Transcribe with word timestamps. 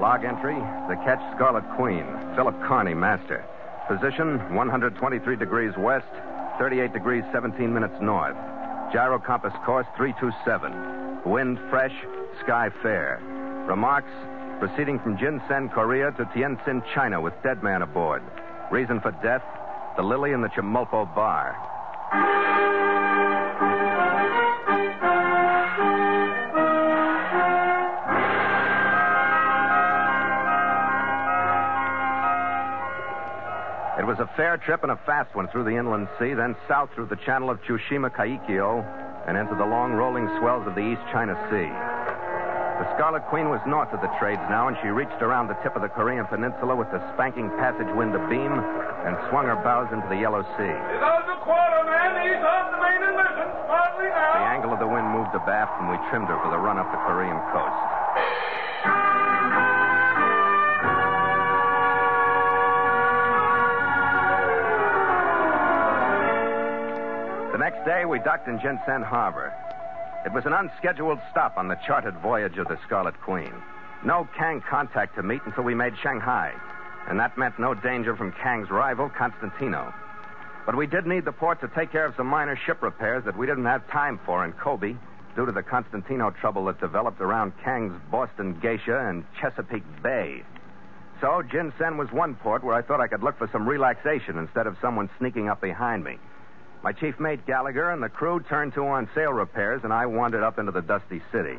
Log 0.00 0.24
entry 0.24 0.56
The 0.88 0.96
Ketch 1.04 1.20
Scarlet 1.36 1.64
Queen, 1.76 2.04
Philip 2.34 2.54
Carney, 2.66 2.94
master. 2.94 3.44
Position 3.90 4.38
123 4.54 5.34
degrees 5.34 5.72
west, 5.76 6.06
38 6.60 6.92
degrees 6.92 7.24
17 7.32 7.74
minutes 7.74 7.94
north. 8.00 8.36
Gyro 8.92 9.18
compass 9.18 9.52
course 9.66 9.86
327. 9.96 11.28
Wind 11.28 11.58
fresh, 11.70 11.90
sky 12.44 12.70
fair. 12.84 13.18
Remarks 13.66 14.12
proceeding 14.60 15.00
from 15.00 15.18
Jinsen, 15.18 15.72
Korea 15.72 16.12
to 16.12 16.24
Tientsin, 16.26 16.84
China 16.94 17.20
with 17.20 17.34
dead 17.42 17.64
man 17.64 17.82
aboard. 17.82 18.22
Reason 18.70 19.00
for 19.00 19.10
death 19.24 19.42
the 19.96 20.04
Lily 20.04 20.30
in 20.30 20.40
the 20.40 20.48
Chemulpo 20.48 21.12
bar. 21.12 21.56
Was 34.20 34.28
a 34.28 34.36
fair 34.36 34.60
trip 34.60 34.82
and 34.84 34.92
a 34.92 35.00
fast 35.08 35.32
one 35.34 35.48
through 35.48 35.64
the 35.64 35.72
inland 35.72 36.04
sea, 36.20 36.36
then 36.36 36.52
south 36.68 36.92
through 36.92 37.08
the 37.08 37.16
channel 37.24 37.48
of 37.48 37.56
Tsushima 37.64 38.12
Kaikyo 38.12 38.84
and 39.24 39.32
into 39.32 39.56
the 39.56 39.64
long 39.64 39.96
rolling 39.96 40.28
swells 40.36 40.60
of 40.68 40.76
the 40.76 40.84
East 40.84 41.00
China 41.08 41.32
Sea. 41.48 41.72
The 42.84 42.88
Scarlet 43.00 43.24
Queen 43.32 43.48
was 43.48 43.64
north 43.64 43.88
of 43.96 44.04
the 44.04 44.12
trades 44.20 44.44
now, 44.52 44.68
and 44.68 44.76
she 44.84 44.92
reached 44.92 45.24
around 45.24 45.48
the 45.48 45.56
tip 45.64 45.72
of 45.72 45.80
the 45.80 45.88
Korean 45.88 46.28
peninsula 46.28 46.76
with 46.76 46.92
the 46.92 47.00
spanking 47.16 47.48
passage 47.56 47.88
wind 47.96 48.12
abeam 48.12 48.60
and 49.08 49.16
swung 49.32 49.48
her 49.48 49.56
bows 49.64 49.88
into 49.88 50.04
the 50.12 50.20
Yellow 50.20 50.44
Sea. 50.60 50.68
He's 50.68 51.00
out 51.00 51.24
the 51.24 51.40
quarter, 51.40 51.80
man. 51.88 52.20
He's 52.20 52.44
off 52.44 52.76
the 52.76 52.80
main 52.80 53.00
and 53.00 53.16
missing. 53.16 53.50
Smartly 53.72 54.04
The 54.04 54.44
angle 54.52 54.76
of 54.76 54.84
the 54.84 54.90
wind 54.90 55.08
moved 55.16 55.32
abaft, 55.32 55.80
and 55.80 55.88
we 55.88 55.96
trimmed 56.12 56.28
her 56.28 56.36
for 56.44 56.52
the 56.52 56.60
run 56.60 56.76
up 56.76 56.92
the 56.92 57.00
Korean 57.08 57.40
coast. 57.56 57.89
Next 67.80 67.96
day, 67.96 68.04
we 68.04 68.18
docked 68.18 68.46
in 68.46 68.58
Jinsen 68.58 69.02
Harbor. 69.02 69.54
It 70.26 70.32
was 70.32 70.44
an 70.44 70.52
unscheduled 70.52 71.18
stop 71.30 71.56
on 71.56 71.68
the 71.68 71.78
chartered 71.86 72.16
voyage 72.18 72.58
of 72.58 72.68
the 72.68 72.78
Scarlet 72.84 73.18
Queen. 73.22 73.52
No 74.04 74.28
Kang 74.36 74.60
contact 74.68 75.16
to 75.16 75.22
meet 75.22 75.40
until 75.46 75.64
we 75.64 75.74
made 75.74 75.94
Shanghai, 76.02 76.52
and 77.08 77.18
that 77.18 77.38
meant 77.38 77.58
no 77.58 77.72
danger 77.72 78.14
from 78.16 78.32
Kang's 78.32 78.70
rival, 78.70 79.08
Constantino. 79.08 79.94
But 80.66 80.76
we 80.76 80.86
did 80.86 81.06
need 81.06 81.24
the 81.24 81.32
port 81.32 81.60
to 81.62 81.68
take 81.68 81.90
care 81.90 82.04
of 82.04 82.14
some 82.16 82.26
minor 82.26 82.58
ship 82.66 82.82
repairs 82.82 83.24
that 83.24 83.36
we 83.36 83.46
didn't 83.46 83.64
have 83.64 83.88
time 83.90 84.20
for 84.26 84.44
in 84.44 84.52
Kobe 84.52 84.94
due 85.34 85.46
to 85.46 85.52
the 85.52 85.62
Constantino 85.62 86.30
trouble 86.32 86.66
that 86.66 86.80
developed 86.80 87.22
around 87.22 87.52
Kang's 87.64 87.98
Boston 88.10 88.58
Geisha 88.60 89.08
and 89.08 89.24
Chesapeake 89.40 90.02
Bay. 90.02 90.42
So, 91.22 91.42
Jinsen 91.50 91.96
was 91.96 92.12
one 92.12 92.34
port 92.34 92.62
where 92.62 92.74
I 92.74 92.82
thought 92.82 93.00
I 93.00 93.08
could 93.08 93.22
look 93.22 93.38
for 93.38 93.48
some 93.50 93.66
relaxation 93.66 94.36
instead 94.36 94.66
of 94.66 94.76
someone 94.82 95.08
sneaking 95.18 95.48
up 95.48 95.62
behind 95.62 96.04
me. 96.04 96.18
My 96.82 96.92
chief 96.92 97.20
mate 97.20 97.44
Gallagher 97.46 97.90
and 97.90 98.02
the 98.02 98.08
crew 98.08 98.40
turned 98.48 98.72
to 98.74 98.86
on 98.86 99.08
sail 99.14 99.32
repairs, 99.32 99.82
and 99.84 99.92
I 99.92 100.06
wandered 100.06 100.42
up 100.42 100.58
into 100.58 100.72
the 100.72 100.80
dusty 100.80 101.20
city. 101.30 101.58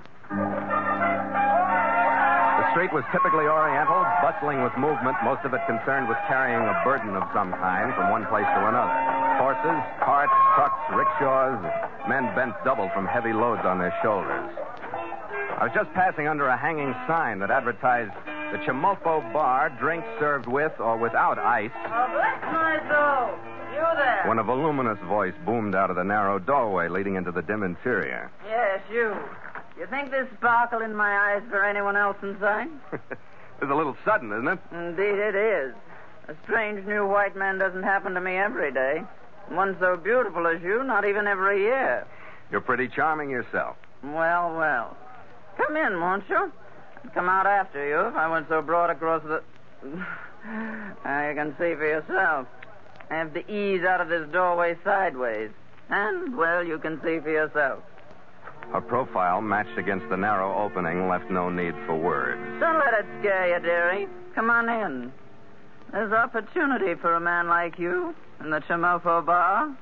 The 2.58 2.66
street 2.74 2.92
was 2.94 3.04
typically 3.12 3.46
oriental, 3.46 4.02
bustling 4.22 4.64
with 4.64 4.74
movement, 4.78 5.18
most 5.24 5.46
of 5.46 5.54
it 5.54 5.62
concerned 5.68 6.08
with 6.10 6.18
carrying 6.28 6.62
a 6.66 6.82
burden 6.84 7.16
of 7.16 7.30
some 7.34 7.52
kind 7.54 7.94
from 7.94 8.10
one 8.10 8.26
place 8.28 8.46
to 8.50 8.62
another. 8.66 8.98
Horses, 9.38 9.82
carts, 10.02 10.34
trucks, 10.56 10.82
rickshaws, 10.94 11.62
men 12.10 12.34
bent 12.34 12.56
double 12.66 12.90
from 12.90 13.06
heavy 13.06 13.34
loads 13.34 13.62
on 13.66 13.78
their 13.78 13.94
shoulders. 14.02 14.50
I 15.60 15.66
was 15.70 15.74
just 15.76 15.94
passing 15.94 16.28
under 16.28 16.48
a 16.48 16.58
hanging 16.58 16.96
sign 17.06 17.38
that 17.40 17.52
advertised 17.52 18.14
the 18.52 18.58
Chemulpo 18.66 19.22
Bar, 19.34 19.70
drinks 19.80 20.08
served 20.20 20.48
with 20.48 20.74
or 20.80 20.98
without 20.98 21.38
ice, 21.38 21.70
Oh, 21.86 22.08
bless 22.10 22.42
my 22.42 22.80
soul. 22.90 23.51
You 23.82 23.96
there? 23.96 24.24
when 24.28 24.38
a 24.38 24.44
voluminous 24.44 25.00
voice 25.08 25.34
boomed 25.44 25.74
out 25.74 25.90
of 25.90 25.96
the 25.96 26.04
narrow 26.04 26.38
doorway 26.38 26.88
leading 26.88 27.16
into 27.16 27.32
the 27.32 27.42
dim 27.42 27.64
interior. 27.64 28.30
Yes, 28.48 28.80
you. 28.92 29.16
You 29.76 29.88
think 29.88 30.12
this 30.12 30.28
sparkle 30.38 30.82
in 30.82 30.96
my 30.96 31.34
eyes 31.34 31.42
for 31.50 31.66
anyone 31.66 31.98
else 31.98 32.18
inside? 32.22 32.68
it's 32.92 33.72
a 33.72 33.74
little 33.74 33.98
sudden, 34.06 34.32
isn't 34.34 34.48
it? 34.48 34.60
Indeed, 34.72 35.18
it 35.18 35.36
is. 35.36 35.74
A 36.28 36.36
strange 36.44 36.86
new 36.86 37.08
white 37.08 37.36
man 37.36 37.58
doesn't 37.58 37.82
happen 37.82 38.14
to 38.14 38.22
me 38.22 38.38
every 38.38 38.72
day. 38.72 39.02
One 39.50 39.76
so 39.80 39.98
beautiful 39.98 40.46
as 40.46 40.62
you, 40.62 40.84
not 40.84 41.04
even 41.04 41.26
every 41.26 41.62
year. 41.62 42.06
You're 42.52 42.62
pretty 42.62 42.88
charming 42.88 43.32
yourself. 43.32 43.78
Well, 44.04 44.56
well. 44.56 44.96
Come 45.58 45.76
in, 45.76 46.00
won't 46.00 46.30
you? 46.30 46.52
I'd 47.04 47.14
come 47.16 47.28
out 47.28 47.48
after 47.48 47.84
you 47.88 48.00
if 48.08 48.16
I 48.16 48.30
went 48.30 48.48
so 48.48 48.62
broad 48.62 48.92
across 48.92 49.24
the. 49.24 49.42
now 49.84 50.08
ah, 51.06 51.28
you 51.28 51.34
can 51.34 51.52
see 51.54 51.74
for 51.74 51.88
yourself. 51.88 52.46
I 53.12 53.16
have 53.16 53.34
to 53.34 53.52
ease 53.52 53.84
out 53.84 54.00
of 54.00 54.08
this 54.08 54.26
doorway 54.32 54.78
sideways. 54.86 55.52
And, 55.90 56.38
well, 56.38 56.64
you 56.64 56.80
can 56.80 56.96
see 57.04 57.20
for 57.20 57.30
yourself. 57.30 57.84
Her 58.72 58.80
profile, 58.80 59.42
matched 59.42 59.78
against 59.78 60.08
the 60.08 60.16
narrow 60.16 60.64
opening, 60.64 61.10
left 61.10 61.30
no 61.30 61.50
need 61.50 61.74
for 61.86 61.98
words. 61.98 62.40
Don't 62.62 62.80
let 62.80 62.94
it 62.94 63.06
scare 63.20 63.54
you, 63.54 63.62
dearie. 63.62 64.08
Come 64.34 64.50
on 64.50 64.70
in. 64.70 65.12
There's 65.92 66.14
opportunity 66.14 66.96
for 66.96 67.16
a 67.16 67.20
man 67.20 67.48
like 67.48 67.78
you 67.78 68.16
in 68.40 68.50
the 68.50 68.62
Chemulpo 68.62 69.26
bar. 69.26 69.76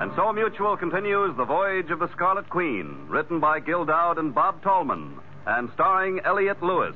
And 0.00 0.10
so 0.16 0.32
Mutual 0.32 0.76
continues 0.76 1.36
The 1.36 1.44
Voyage 1.44 1.92
of 1.92 2.00
the 2.00 2.10
Scarlet 2.10 2.50
Queen, 2.50 3.06
written 3.08 3.38
by 3.38 3.60
Gil 3.60 3.84
Dowd 3.84 4.18
and 4.18 4.34
Bob 4.34 4.60
Tallman, 4.64 5.20
and 5.46 5.70
starring 5.74 6.20
Elliot 6.24 6.62
Lewis. 6.62 6.94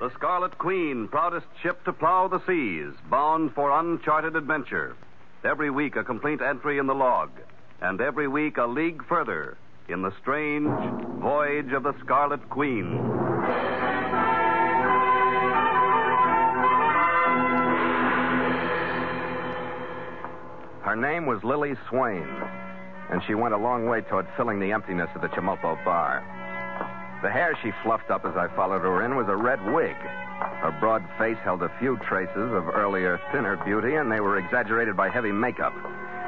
The 0.00 0.10
Scarlet 0.16 0.56
Queen, 0.58 1.08
proudest 1.08 1.46
ship 1.62 1.82
to 1.84 1.92
plow 1.92 2.28
the 2.28 2.40
seas, 2.46 2.94
bound 3.10 3.54
for 3.54 3.70
uncharted 3.70 4.36
adventure. 4.36 4.96
Every 5.44 5.70
week 5.70 5.96
a 5.96 6.04
complete 6.04 6.40
entry 6.42 6.78
in 6.78 6.86
the 6.86 6.94
log, 6.94 7.30
and 7.80 8.00
every 8.00 8.28
week 8.28 8.58
a 8.58 8.66
league 8.66 9.04
further 9.06 9.56
in 9.88 10.02
the 10.02 10.12
strange 10.20 10.68
voyage 11.20 11.72
of 11.72 11.82
the 11.82 11.94
Scarlet 12.04 12.48
Queen. 12.50 12.98
Her 20.90 20.96
name 20.96 21.24
was 21.24 21.38
Lily 21.44 21.76
Swain, 21.88 22.26
and 23.10 23.22
she 23.24 23.36
went 23.36 23.54
a 23.54 23.56
long 23.56 23.86
way 23.86 24.00
toward 24.00 24.26
filling 24.36 24.58
the 24.58 24.72
emptiness 24.72 25.08
of 25.14 25.22
the 25.22 25.28
Chemulpo 25.28 25.78
bar. 25.84 26.18
The 27.22 27.30
hair 27.30 27.56
she 27.62 27.70
fluffed 27.84 28.10
up 28.10 28.24
as 28.24 28.34
I 28.34 28.48
followed 28.56 28.82
her 28.82 29.04
in 29.04 29.14
was 29.14 29.28
a 29.28 29.36
red 29.36 29.64
wig. 29.72 29.94
Her 29.94 30.76
broad 30.80 31.06
face 31.16 31.38
held 31.44 31.62
a 31.62 31.70
few 31.78 31.96
traces 32.08 32.34
of 32.34 32.66
earlier, 32.66 33.20
thinner 33.30 33.56
beauty, 33.64 33.94
and 33.94 34.10
they 34.10 34.18
were 34.18 34.38
exaggerated 34.38 34.96
by 34.96 35.10
heavy 35.10 35.30
makeup. 35.30 35.72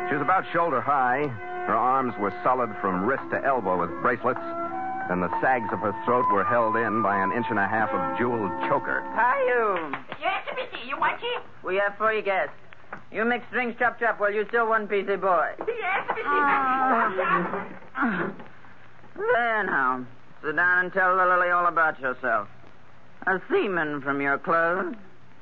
She 0.09 0.15
was 0.15 0.23
about 0.23 0.45
shoulder 0.53 0.81
high. 0.81 1.27
Her 1.67 1.75
arms 1.75 2.14
were 2.20 2.32
solid 2.44 2.70
from 2.81 3.05
wrist 3.05 3.25
to 3.32 3.44
elbow 3.44 3.81
with 3.81 3.91
bracelets, 4.00 4.47
and 5.11 5.20
the 5.20 5.41
sags 5.41 5.73
of 5.73 5.81
her 5.81 5.93
throat 6.05 6.31
were 6.31 6.44
held 6.44 6.76
in 6.76 7.03
by 7.03 7.19
an 7.19 7.32
inch 7.32 7.47
and 7.50 7.59
a 7.59 7.67
half 7.67 7.91
of 7.91 8.17
jeweled 8.17 8.53
choker. 8.70 9.03
Hi, 9.11 9.43
you. 9.43 9.91
Yes, 10.23 10.47
Missy, 10.55 10.87
you 10.87 10.97
want 11.00 11.19
it? 11.20 11.43
We 11.67 11.82
have 11.82 11.99
three 11.99 12.23
guests. 12.23 12.55
You 13.11 13.25
mix 13.25 13.44
drinks 13.50 13.79
chop 13.79 13.99
chop 14.00 14.19
while 14.21 14.33
you 14.33 14.47
still 14.49 14.69
one 14.69 14.89
piecey 14.89 15.11
eh, 15.11 15.17
boy. 15.17 15.50
Yes, 15.67 16.19
ah. 16.25 17.09
Missy. 17.97 18.35
There 19.17 19.65
now. 19.65 20.06
Sit 20.43 20.56
down 20.56 20.85
and 20.85 20.93
tell 20.93 21.17
the 21.17 21.25
Lily 21.25 21.50
all 21.50 21.67
about 21.67 22.00
yourself. 22.00 22.49
A 23.27 23.41
seaman 23.50 24.00
from 24.00 24.21
your 24.21 24.39
clothes. 24.39 24.94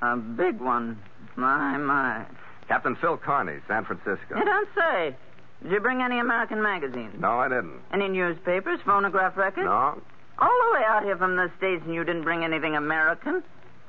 A 0.02 0.16
big 0.16 0.60
one. 0.60 0.98
My, 1.36 1.76
my. 1.78 2.24
Captain 2.68 2.96
Phil 2.96 3.16
Carney, 3.16 3.58
San 3.66 3.84
Francisco. 3.84 4.36
You 4.36 4.44
don't 4.44 4.68
say. 4.76 5.16
Did 5.62 5.72
you 5.72 5.80
bring 5.80 6.02
any 6.02 6.18
American 6.18 6.62
magazines? 6.62 7.14
No, 7.18 7.38
I 7.38 7.48
didn't. 7.48 7.80
Any 7.92 8.08
newspapers, 8.08 8.80
phonograph 8.84 9.36
records? 9.36 9.66
No? 9.66 10.00
All 10.38 10.58
the 10.68 10.74
way 10.74 10.84
out 10.86 11.02
here 11.04 11.16
from 11.16 11.36
the 11.36 11.50
States 11.58 11.82
and 11.84 11.94
you 11.94 12.04
didn't 12.04 12.22
bring 12.22 12.44
anything 12.44 12.76
American? 12.76 13.42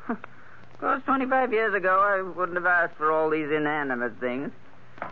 of 0.81 0.88
course, 0.88 1.04
25 1.06 1.54
years 1.54 1.75
ago, 1.75 2.01
I 2.01 2.24
wouldn't 2.24 2.57
have 2.57 2.66
asked 2.66 2.98
for 2.98 3.12
all 3.12 3.30
these 3.30 3.51
inanimate 3.51 4.19
things. 4.19 4.51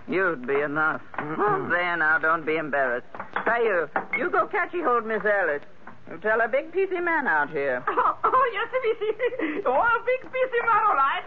You'd 0.07 0.47
be 0.47 0.59
enough. 0.61 0.99
Oh, 1.19 1.67
there 1.69 1.95
now, 1.95 2.17
don't 2.17 2.43
be 2.43 2.55
embarrassed. 2.57 3.05
Hey, 3.45 3.65
you. 3.65 3.87
You 4.17 4.31
go 4.31 4.47
catchy 4.47 4.81
hold 4.81 5.05
Miss 5.05 5.21
Ellis. 5.23 5.61
You 6.09 6.17
tell 6.17 6.41
a 6.41 6.47
big 6.47 6.71
piecey 6.71 7.03
man 7.03 7.27
out 7.27 7.51
here. 7.51 7.83
Oh, 7.87 8.17
oh 8.23 8.51
yes, 8.51 8.67
Missy. 8.81 9.61
Oh, 9.67 9.73
a 9.73 10.03
big 10.05 10.31
piece 10.31 10.51
man, 10.65 10.81
all 10.87 10.95
right. 10.95 11.21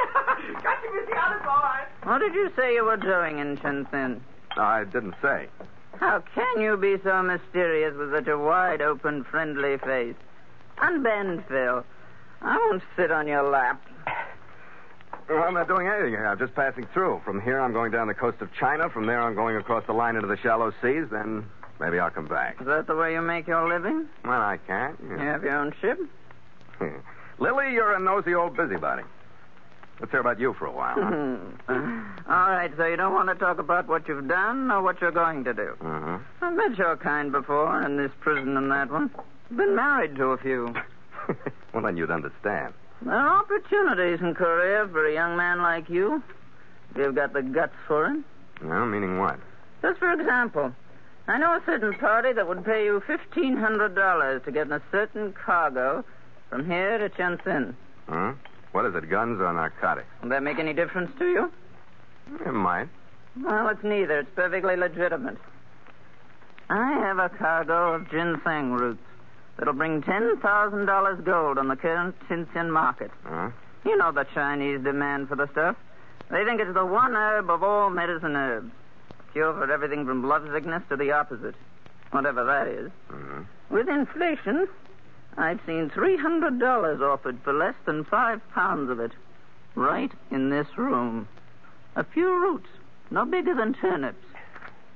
Got 0.60 0.82
you, 0.82 1.00
Missy. 1.00 1.12
Alles 1.12 1.42
all 1.42 1.62
right. 1.62 1.86
What 2.02 2.18
did 2.18 2.34
you 2.34 2.50
say 2.56 2.74
you 2.74 2.84
were 2.84 2.96
doing 2.96 3.38
in 3.38 3.58
Shenzhen? 3.58 4.20
I 4.56 4.82
didn't 4.82 5.14
say. 5.22 5.46
How 6.00 6.20
can 6.34 6.60
you 6.60 6.76
be 6.76 6.96
so 7.04 7.22
mysterious 7.22 7.94
with 7.96 8.10
such 8.10 8.26
a 8.26 8.36
wide 8.36 8.82
open, 8.82 9.22
friendly 9.22 9.78
face? 9.78 10.16
Unbend, 10.78 11.46
Phil. 11.46 11.84
I 12.40 12.56
won't 12.56 12.82
sit 12.96 13.12
on 13.12 13.28
your 13.28 13.48
lap. 13.48 13.80
Well, 15.28 15.42
I'm 15.42 15.54
not 15.54 15.68
doing 15.68 15.86
anything 15.86 16.10
here. 16.10 16.26
I'm 16.26 16.38
just 16.38 16.54
passing 16.54 16.86
through. 16.92 17.22
From 17.24 17.40
here, 17.40 17.60
I'm 17.60 17.72
going 17.72 17.90
down 17.92 18.08
the 18.08 18.14
coast 18.14 18.40
of 18.40 18.52
China. 18.54 18.88
From 18.90 19.06
there, 19.06 19.20
I'm 19.22 19.34
going 19.34 19.56
across 19.56 19.84
the 19.86 19.92
line 19.92 20.16
into 20.16 20.28
the 20.28 20.36
shallow 20.36 20.72
seas. 20.82 21.06
Then 21.10 21.46
maybe 21.80 21.98
I'll 21.98 22.10
come 22.10 22.26
back. 22.26 22.60
Is 22.60 22.66
that 22.66 22.86
the 22.86 22.96
way 22.96 23.12
you 23.12 23.22
make 23.22 23.46
your 23.46 23.68
living? 23.68 24.08
Well, 24.24 24.40
I 24.40 24.58
can't. 24.66 24.98
You 25.02 25.16
have 25.18 25.42
your 25.42 25.56
own 25.56 25.74
ship? 25.80 25.98
Lily, 27.38 27.72
you're 27.72 27.94
a 27.94 28.00
nosy 28.00 28.34
old 28.34 28.56
busybody. 28.56 29.02
Let's 30.00 30.10
hear 30.10 30.20
about 30.20 30.40
you 30.40 30.52
for 30.54 30.66
a 30.66 30.72
while. 30.72 30.96
Huh? 30.96 31.36
All 32.28 32.50
right, 32.50 32.72
so 32.76 32.86
you 32.86 32.96
don't 32.96 33.14
want 33.14 33.28
to 33.28 33.34
talk 33.36 33.58
about 33.58 33.86
what 33.86 34.08
you've 34.08 34.26
done 34.26 34.70
or 34.70 34.82
what 34.82 35.00
you're 35.00 35.12
going 35.12 35.44
to 35.44 35.54
do. 35.54 35.76
uh-huh. 35.80 36.18
I've 36.40 36.54
met 36.54 36.76
your 36.76 36.96
kind 36.96 37.30
before, 37.30 37.82
in 37.82 37.96
this 37.96 38.10
prison 38.20 38.56
and 38.56 38.70
that 38.70 38.90
one. 38.90 39.10
Been 39.54 39.76
married 39.76 40.16
to 40.16 40.26
a 40.28 40.38
few. 40.38 40.74
well, 41.72 41.82
then 41.84 41.96
you'd 41.96 42.10
understand. 42.10 42.74
There 43.04 43.14
are 43.14 43.40
opportunities 43.40 44.20
in 44.20 44.34
Korea 44.34 44.86
for 44.86 45.06
a 45.06 45.12
young 45.12 45.36
man 45.36 45.60
like 45.60 45.88
you. 45.90 46.22
If 46.90 46.98
you've 46.98 47.14
got 47.14 47.32
the 47.32 47.42
guts 47.42 47.74
for 47.88 48.06
it. 48.06 48.24
Well, 48.62 48.86
meaning 48.86 49.18
what? 49.18 49.40
Just 49.82 49.98
for 49.98 50.12
example, 50.12 50.72
I 51.26 51.38
know 51.38 51.54
a 51.54 51.62
certain 51.66 51.94
party 51.94 52.32
that 52.32 52.46
would 52.46 52.64
pay 52.64 52.84
you 52.84 53.02
$1,500 53.08 54.44
to 54.44 54.52
get 54.52 54.66
in 54.66 54.72
a 54.72 54.82
certain 54.92 55.32
cargo 55.32 56.04
from 56.48 56.64
here 56.66 56.98
to 56.98 57.08
Tientsin. 57.08 57.74
Huh? 58.08 58.34
What 58.70 58.86
is 58.86 58.94
it, 58.94 59.10
guns 59.10 59.40
or 59.40 59.52
narcotics? 59.52 60.06
Will 60.22 60.28
that 60.30 60.42
make 60.42 60.58
any 60.58 60.72
difference 60.72 61.10
to 61.18 61.26
you? 61.26 61.52
It 62.46 62.54
might. 62.54 62.88
Well, 63.42 63.68
it's 63.68 63.82
neither. 63.82 64.20
It's 64.20 64.30
perfectly 64.34 64.76
legitimate. 64.76 65.38
I 66.70 66.92
have 67.00 67.18
a 67.18 67.28
cargo 67.28 67.94
of 67.94 68.10
ginseng 68.10 68.72
roots 68.72 69.02
that'll 69.56 69.74
bring 69.74 70.02
$10,000 70.02 71.24
gold 71.24 71.58
on 71.58 71.68
the 71.68 71.76
current 71.76 72.14
Tientsin 72.28 72.70
market. 72.70 73.10
Huh? 73.24 73.50
You 73.84 73.96
know 73.96 74.12
the 74.12 74.24
Chinese 74.34 74.80
demand 74.82 75.28
for 75.28 75.36
the 75.36 75.48
stuff. 75.48 75.76
They 76.30 76.44
think 76.44 76.60
it's 76.60 76.74
the 76.74 76.86
one 76.86 77.14
herb 77.14 77.50
of 77.50 77.62
all 77.62 77.90
medicine 77.90 78.36
herbs. 78.36 78.70
Cure 79.32 79.52
for 79.52 79.70
everything 79.70 80.06
from 80.06 80.22
blood 80.22 80.48
sickness 80.52 80.82
to 80.88 80.96
the 80.96 81.12
opposite. 81.12 81.54
Whatever 82.10 82.44
that 82.44 82.68
is. 82.68 82.90
Mhm. 83.10 83.46
With 83.70 83.88
inflation, 83.88 84.68
I've 85.36 85.60
seen 85.66 85.90
$300 85.90 87.00
offered 87.00 87.38
for 87.42 87.52
less 87.52 87.74
than 87.86 88.04
five 88.04 88.40
pounds 88.52 88.90
of 88.90 89.00
it. 89.00 89.12
Right 89.74 90.12
in 90.30 90.50
this 90.50 90.76
room. 90.76 91.26
A 91.96 92.04
few 92.04 92.34
roots, 92.34 92.68
no 93.10 93.24
bigger 93.24 93.54
than 93.54 93.72
turnips. 93.74 94.24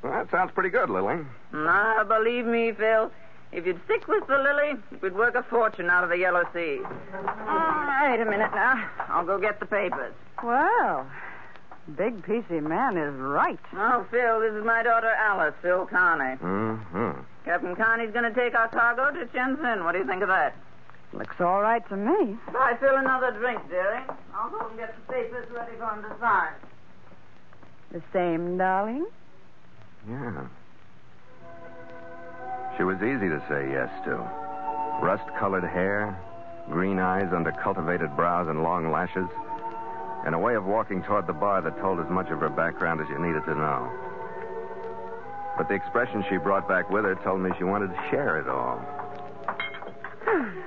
Well, 0.02 0.12
that 0.12 0.30
sounds 0.30 0.52
pretty 0.52 0.68
good, 0.68 0.90
Lily. 0.90 1.24
Now, 1.52 2.04
believe 2.04 2.44
me, 2.44 2.72
Phil, 2.72 3.10
if 3.52 3.66
you'd 3.66 3.80
stick 3.84 4.06
with 4.08 4.26
the 4.26 4.38
Lily, 4.38 4.74
we'd 5.00 5.14
work 5.14 5.34
a 5.34 5.42
fortune 5.44 5.88
out 5.90 6.04
of 6.04 6.10
the 6.10 6.18
Yellow 6.18 6.44
Sea. 6.52 6.80
Oh, 6.82 7.98
wait 8.02 8.20
a 8.20 8.24
minute 8.24 8.50
now. 8.54 8.90
I'll 9.08 9.24
go 9.24 9.38
get 9.38 9.60
the 9.60 9.66
papers. 9.66 10.14
Well, 10.42 11.06
Big 11.96 12.20
PC 12.22 12.62
Man 12.62 12.96
is 12.96 13.14
right. 13.14 13.58
Oh, 13.74 14.04
Phil, 14.10 14.40
this 14.40 14.52
is 14.52 14.64
my 14.64 14.82
daughter 14.82 15.08
Alice, 15.10 15.54
Phil 15.62 15.86
Carney. 15.86 16.36
Mm-hmm. 16.36 17.20
Captain 17.44 17.76
Carney's 17.76 18.12
going 18.12 18.24
to 18.24 18.34
take 18.34 18.54
our 18.56 18.68
cargo 18.68 19.12
to 19.12 19.26
Tientsin. 19.26 19.84
What 19.84 19.92
do 19.92 19.98
you 19.98 20.06
think 20.06 20.22
of 20.22 20.28
that? 20.28 20.56
Looks 21.12 21.40
all 21.40 21.62
right 21.62 21.88
to 21.88 21.96
me. 21.96 22.36
I 22.48 22.76
fill 22.80 22.96
another 22.96 23.30
drink, 23.30 23.60
dearie. 23.70 24.02
I'll 24.34 24.50
go 24.50 24.66
and 24.68 24.76
get 24.76 24.96
the 24.96 25.12
papers 25.12 25.48
ready 25.52 25.76
for 25.78 25.88
him 25.94 26.02
to 26.02 26.16
sign. 26.20 26.52
The 27.92 28.02
same, 28.12 28.58
darling? 28.58 29.06
Yeah. 30.08 30.46
She 32.76 32.84
was 32.84 32.96
easy 32.98 33.28
to 33.28 33.42
say 33.48 33.70
yes 33.70 33.88
to. 34.04 34.16
Rust 35.00 35.24
colored 35.38 35.64
hair, 35.64 36.18
green 36.68 36.98
eyes 36.98 37.32
under 37.32 37.52
cultivated 37.52 38.14
brows 38.16 38.48
and 38.48 38.62
long 38.62 38.90
lashes, 38.90 39.28
and 40.26 40.34
a 40.34 40.38
way 40.38 40.54
of 40.56 40.64
walking 40.64 41.02
toward 41.02 41.26
the 41.26 41.32
bar 41.32 41.62
that 41.62 41.78
told 41.80 42.00
as 42.00 42.10
much 42.10 42.28
of 42.30 42.40
her 42.40 42.50
background 42.50 43.00
as 43.00 43.08
you 43.08 43.18
needed 43.18 43.44
to 43.44 43.54
know. 43.54 43.90
But 45.56 45.68
the 45.68 45.74
expression 45.74 46.24
she 46.28 46.36
brought 46.36 46.68
back 46.68 46.90
with 46.90 47.04
her 47.04 47.14
told 47.24 47.40
me 47.40 47.50
she 47.56 47.64
wanted 47.64 47.88
to 47.88 48.08
share 48.10 48.38
it 48.38 48.48
all. 48.48 48.76
Hmm. 50.24 50.60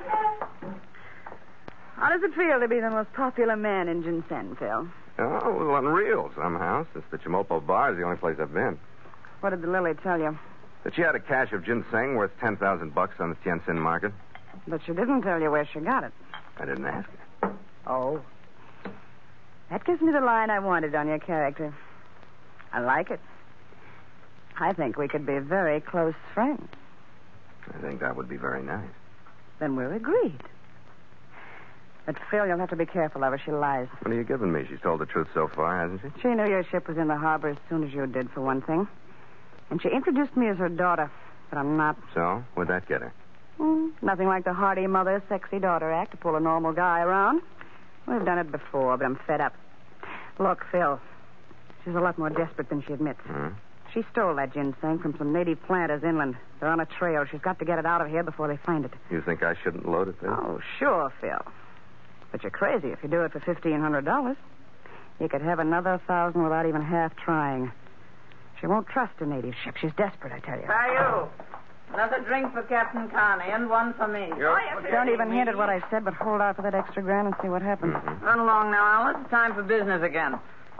How 1.95 2.09
does 2.09 2.23
it 2.23 2.33
feel 2.33 2.59
to 2.59 2.67
be 2.67 2.79
the 2.79 2.89
most 2.89 3.13
popular 3.13 3.55
man 3.55 3.87
in 3.87 4.01
Jinsen, 4.01 4.57
Phil? 4.57 4.87
Oh, 5.19 5.53
well, 5.53 5.75
unreal 5.75 6.31
somehow, 6.35 6.87
since 6.93 7.05
the 7.11 7.17
Chemulpo 7.17 7.59
bar 7.65 7.91
is 7.91 7.97
the 7.97 8.03
only 8.03 8.17
place 8.17 8.37
I've 8.39 8.53
been. 8.53 8.79
What 9.41 9.51
did 9.51 9.61
the 9.61 9.67
Lily 9.67 9.93
tell 10.01 10.17
you? 10.19 10.39
That 10.83 10.95
she 10.95 11.01
had 11.01 11.15
a 11.15 11.19
cache 11.19 11.51
of 11.51 11.65
ginseng 11.65 12.15
worth 12.15 12.31
10000 12.39 12.93
bucks 12.93 13.15
on 13.19 13.29
the 13.29 13.35
Tientsin 13.37 13.77
market. 13.77 14.13
But 14.67 14.81
she 14.85 14.93
didn't 14.93 15.21
tell 15.23 15.41
you 15.41 15.51
where 15.51 15.67
she 15.71 15.79
got 15.79 16.03
it. 16.03 16.13
I 16.57 16.65
didn't 16.65 16.85
ask 16.85 17.09
her. 17.41 17.53
Oh. 17.85 18.21
That 19.69 19.85
gives 19.85 20.01
me 20.01 20.11
the 20.11 20.21
line 20.21 20.49
I 20.49 20.59
wanted 20.59 20.95
on 20.95 21.07
your 21.07 21.19
character. 21.19 21.73
I 22.71 22.81
like 22.81 23.11
it. 23.11 23.19
I 24.59 24.73
think 24.73 24.97
we 24.97 25.07
could 25.07 25.25
be 25.25 25.39
very 25.39 25.79
close 25.79 26.15
friends. 26.33 26.67
I 27.73 27.77
think 27.79 27.99
that 27.99 28.15
would 28.15 28.27
be 28.27 28.37
very 28.37 28.63
nice. 28.63 28.89
Then 29.59 29.75
we're 29.75 29.93
agreed. 29.93 30.41
But 32.05 32.15
Phil, 32.31 32.47
you'll 32.47 32.57
have 32.57 32.69
to 32.69 32.75
be 32.75 32.85
careful 32.85 33.23
of 33.23 33.31
her. 33.31 33.37
She 33.37 33.51
lies. 33.51 33.87
What 34.01 34.11
are 34.11 34.15
you 34.15 34.23
giving 34.23 34.51
me? 34.51 34.65
She's 34.67 34.81
told 34.81 34.99
the 34.99 35.05
truth 35.05 35.27
so 35.33 35.47
far, 35.47 35.79
hasn't 35.79 36.01
she? 36.01 36.21
She 36.21 36.27
knew 36.29 36.47
your 36.47 36.63
ship 36.63 36.87
was 36.87 36.97
in 36.97 37.07
the 37.07 37.17
harbor 37.17 37.49
as 37.49 37.57
soon 37.69 37.83
as 37.83 37.93
you 37.93 38.07
did, 38.07 38.31
for 38.31 38.41
one 38.41 38.61
thing. 38.61 38.87
And 39.69 39.81
she 39.81 39.89
introduced 39.89 40.35
me 40.35 40.47
as 40.47 40.57
her 40.57 40.69
daughter, 40.69 41.11
but 41.49 41.57
I'm 41.59 41.77
not. 41.77 41.97
So, 42.13 42.43
where'd 42.55 42.69
that 42.69 42.87
get 42.87 43.01
her? 43.01 43.13
Hmm, 43.57 43.89
nothing 44.01 44.27
like 44.27 44.45
the 44.45 44.53
hearty 44.53 44.87
mother, 44.87 45.21
sexy 45.29 45.59
daughter 45.59 45.91
act 45.91 46.11
to 46.11 46.17
pull 46.17 46.35
a 46.35 46.39
normal 46.39 46.73
guy 46.73 47.01
around. 47.01 47.41
We've 48.07 48.23
done 48.25 48.39
it 48.39 48.51
before, 48.51 48.97
but 48.97 49.05
I'm 49.05 49.19
fed 49.27 49.41
up. 49.41 49.53
Look, 50.39 50.65
Phil, 50.71 50.99
she's 51.83 51.95
a 51.95 51.99
lot 51.99 52.17
more 52.17 52.29
desperate 52.29 52.69
than 52.69 52.83
she 52.87 52.93
admits. 52.93 53.19
Hmm? 53.25 53.49
She 53.93 54.03
stole 54.11 54.35
that 54.35 54.53
ginseng 54.53 54.99
from 54.99 55.15
some 55.17 55.33
native 55.33 55.61
planters 55.63 56.03
inland. 56.03 56.35
They're 56.59 56.69
on 56.69 56.79
a 56.79 56.85
trail. 56.85 57.25
She's 57.29 57.41
got 57.41 57.59
to 57.59 57.65
get 57.65 57.79
it 57.79 57.85
out 57.85 58.01
of 58.01 58.07
here 58.07 58.23
before 58.23 58.47
they 58.47 58.57
find 58.57 58.85
it. 58.85 58.93
You 59.09 59.21
think 59.21 59.43
I 59.43 59.55
shouldn't 59.63 59.87
load 59.89 60.07
it 60.07 60.21
then? 60.21 60.29
Oh, 60.31 60.59
sure, 60.77 61.11
Phil. 61.19 61.43
But 62.31 62.43
you're 62.43 62.51
crazy 62.51 62.89
if 62.89 62.99
you 63.01 63.09
do 63.09 63.21
it 63.21 63.31
for 63.31 63.39
fifteen 63.39 63.79
hundred 63.81 64.05
dollars. 64.05 64.37
You 65.19 65.27
could 65.27 65.41
have 65.41 65.59
another 65.59 65.99
thousand 66.07 66.43
without 66.43 66.65
even 66.67 66.81
half 66.81 67.15
trying. 67.17 67.71
She 68.59 68.67
won't 68.67 68.87
trust 68.87 69.13
a 69.19 69.25
native 69.25 69.53
ship. 69.63 69.75
She's 69.79 69.91
desperate, 69.97 70.33
I 70.33 70.39
tell 70.39 70.59
you. 70.59 70.65
Caillou, 70.67 71.27
another 71.93 72.19
drink 72.27 72.53
for 72.53 72.63
Captain 72.63 73.09
Carney 73.09 73.45
and 73.51 73.69
one 73.69 73.93
for 73.93 74.07
me. 74.07 74.29
Oh, 74.33 74.57
yes. 74.81 74.91
Don't 74.91 75.09
even 75.09 75.31
hint 75.31 75.47
at 75.49 75.55
what 75.57 75.69
I 75.69 75.81
said, 75.89 76.03
but 76.05 76.13
hold 76.15 76.41
out 76.41 76.55
for 76.57 76.61
that 76.63 76.73
extra 76.75 77.01
grand 77.01 77.27
and 77.27 77.35
see 77.41 77.47
what 77.49 77.61
happens. 77.61 77.93
Mhm. 77.95 78.21
Run 78.21 78.39
along 78.39 78.71
now, 78.71 78.85
Alice. 78.85 79.17
It's 79.21 79.29
time 79.29 79.53
for 79.53 79.63
business 79.63 80.01
again. 80.03 80.37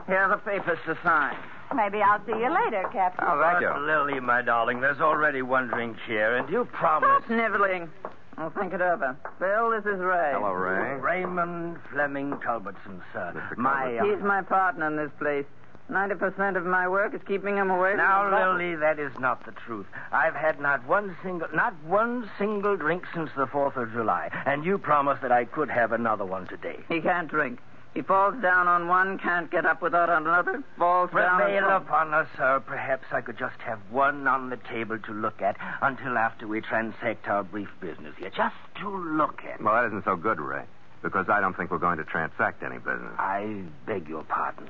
Here 0.08 0.18
are 0.20 0.30
the 0.30 0.38
papers 0.38 0.80
to 0.86 0.98
sign. 1.04 1.36
Maybe 1.74 2.02
I'll 2.02 2.20
see 2.26 2.32
you 2.34 2.50
later, 2.50 2.84
Captain. 2.92 3.24
Oh, 3.28 3.40
thank 3.40 3.62
you. 3.62 3.70
Lily, 3.86 4.20
my 4.20 4.42
darling, 4.42 4.82
there's 4.82 5.00
already 5.02 5.44
one 5.44 5.68
drink 5.68 5.98
here, 6.08 6.36
and 6.38 6.50
you 6.50 6.66
promised. 6.66 7.26
Stop 7.26 7.28
sniveling. 7.28 7.90
I'll 8.38 8.50
think 8.50 8.74
it 8.74 8.82
over. 8.82 9.16
Phil, 9.38 9.70
this 9.70 9.86
is 9.86 10.00
Ray. 10.00 10.32
Hello, 10.34 10.54
Ray. 10.54 10.96
Raymond 10.96 11.78
Fleming 11.92 12.38
Culbertson, 12.38 13.02
sir. 13.14 13.34
Mr. 13.36 13.58
My. 13.58 13.98
uh, 13.98 14.04
He's 14.06 14.24
my 14.24 14.42
partner 14.42 14.88
in 14.88 14.96
this 14.96 15.12
place. 15.20 15.46
Ninety 15.90 16.16
percent 16.16 16.56
of 16.56 16.66
my 16.66 16.88
work 16.88 17.16
is 17.16 17.22
keeping 17.28 17.58
him 17.58 17.72
away 17.72 17.92
from 17.92 17.98
Now, 17.98 18.26
the 18.26 18.32
bottle. 18.32 18.54
Lily, 18.54 18.76
that 18.76 19.00
is 19.00 19.12
not 19.20 19.44
the 19.46 19.52
truth. 19.52 19.88
I've 20.12 20.36
had 20.36 20.60
not 20.60 20.86
one 20.88 21.18
single, 21.24 21.48
not 21.54 21.74
one 21.84 22.30
single 22.38 22.78
drink 22.78 23.06
since 23.14 23.32
the 23.36 23.48
Fourth 23.48 23.76
of 23.76 23.92
July, 23.92 24.30
and 24.46 24.64
you 24.64 24.78
promised 24.78 25.24
that 25.24 25.32
I 25.32 25.46
could 25.46 25.70
have 25.70 25.92
another 25.92 26.26
one 26.26 26.46
today. 26.48 26.78
He 26.90 27.02
can't 27.02 27.28
drink. 27.28 27.60
He 27.96 28.04
falls 28.04 28.36
down 28.40 28.68
on 28.68 28.88
one, 28.88 29.18
can't 29.18 29.50
get 29.50 29.66
up 29.66 29.82
without 29.82 30.12
another, 30.12 30.64
falls 30.78 31.10
down. 31.12 31.40
Prevail 31.40 31.64
and- 31.66 31.74
upon 31.74 32.14
us, 32.14 32.28
sir. 32.38 32.62
Perhaps 32.64 33.06
I 33.12 33.22
could 33.22 33.40
just 33.40 33.60
have 33.62 33.80
one 33.90 34.28
on 34.28 34.52
the 34.52 34.58
table 34.58 35.00
to 35.00 35.12
look 35.12 35.42
at 35.42 35.58
until 35.82 36.16
after 36.20 36.48
we 36.48 36.62
transact 36.62 37.28
our 37.28 37.44
brief 37.44 37.70
business 37.82 38.14
here. 38.18 38.30
Just 38.30 38.56
to 38.82 38.90
look 38.90 39.44
at. 39.44 39.60
Well, 39.60 39.74
that 39.74 39.86
isn't 39.88 40.06
so 40.06 40.16
good, 40.16 40.40
Ray, 40.40 40.66
because 41.02 41.30
I 41.30 41.42
don't 41.42 41.58
think 41.58 41.72
we're 41.72 41.80
going 41.80 41.98
to 41.98 42.04
transact 42.06 42.62
any 42.62 42.78
business. 42.78 43.12
I 43.18 43.64
beg 43.88 44.08
your 44.08 44.24
pardon. 44.24 44.70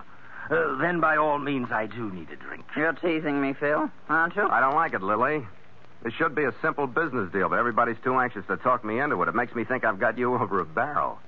Uh, 0.49 0.75
then, 0.77 0.99
by 0.99 1.17
all 1.17 1.37
means, 1.37 1.71
I 1.71 1.85
do 1.85 2.11
need 2.11 2.29
a 2.31 2.35
drink. 2.35 2.65
You're 2.75 2.93
teasing 2.93 3.39
me, 3.39 3.53
Phil, 3.53 3.89
aren't 4.07 4.35
you? 4.35 4.47
I 4.47 4.59
don't 4.59 4.75
like 4.75 4.93
it, 4.93 5.01
Lily. 5.03 5.45
This 6.03 6.13
should 6.13 6.33
be 6.33 6.45
a 6.45 6.53
simple 6.61 6.87
business 6.87 7.31
deal, 7.31 7.49
but 7.49 7.59
everybody's 7.59 7.97
too 8.03 8.17
anxious 8.17 8.45
to 8.47 8.57
talk 8.57 8.83
me 8.83 8.99
into 8.99 9.21
it. 9.21 9.27
It 9.27 9.35
makes 9.35 9.53
me 9.53 9.63
think 9.63 9.83
I've 9.83 9.99
got 9.99 10.17
you 10.17 10.33
over 10.41 10.59
a 10.59 10.65
barrel. 10.65 11.19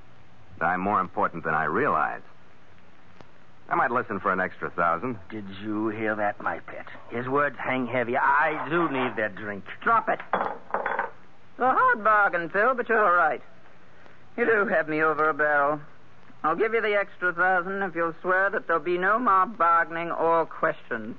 That 0.59 0.65
I'm 0.65 0.81
more 0.81 0.99
important 0.99 1.43
than 1.43 1.53
I 1.53 1.65
realize. 1.65 2.21
I 3.69 3.75
might 3.75 3.91
listen 3.91 4.19
for 4.19 4.33
an 4.33 4.41
extra 4.41 4.69
thousand. 4.69 5.17
Did 5.29 5.45
you 5.63 5.89
hear 5.89 6.15
that, 6.15 6.41
my 6.41 6.59
pet? 6.59 6.87
His 7.09 7.27
words 7.27 7.55
hang 7.57 7.87
heavy. 7.87 8.17
I 8.17 8.67
do 8.69 8.89
need 8.89 9.15
that 9.15 9.35
drink. 9.35 9.63
Drop 9.81 10.09
it. 10.09 10.19
It's 10.33 11.59
a 11.59 11.71
hard 11.71 12.03
bargain, 12.03 12.49
Phil, 12.49 12.73
but 12.73 12.89
you're 12.89 13.15
right. 13.15 13.41
You 14.35 14.45
do 14.45 14.65
have 14.65 14.89
me 14.89 15.01
over 15.01 15.29
a 15.29 15.33
barrel. 15.33 15.79
I'll 16.43 16.55
give 16.55 16.73
you 16.73 16.81
the 16.81 16.95
extra 16.95 17.33
thousand 17.33 17.83
if 17.83 17.95
you'll 17.95 18.15
swear 18.21 18.49
that 18.49 18.67
there'll 18.67 18.81
be 18.81 18.97
no 18.97 19.19
more 19.19 19.45
bargaining 19.45 20.11
or 20.11 20.45
questions. 20.45 21.15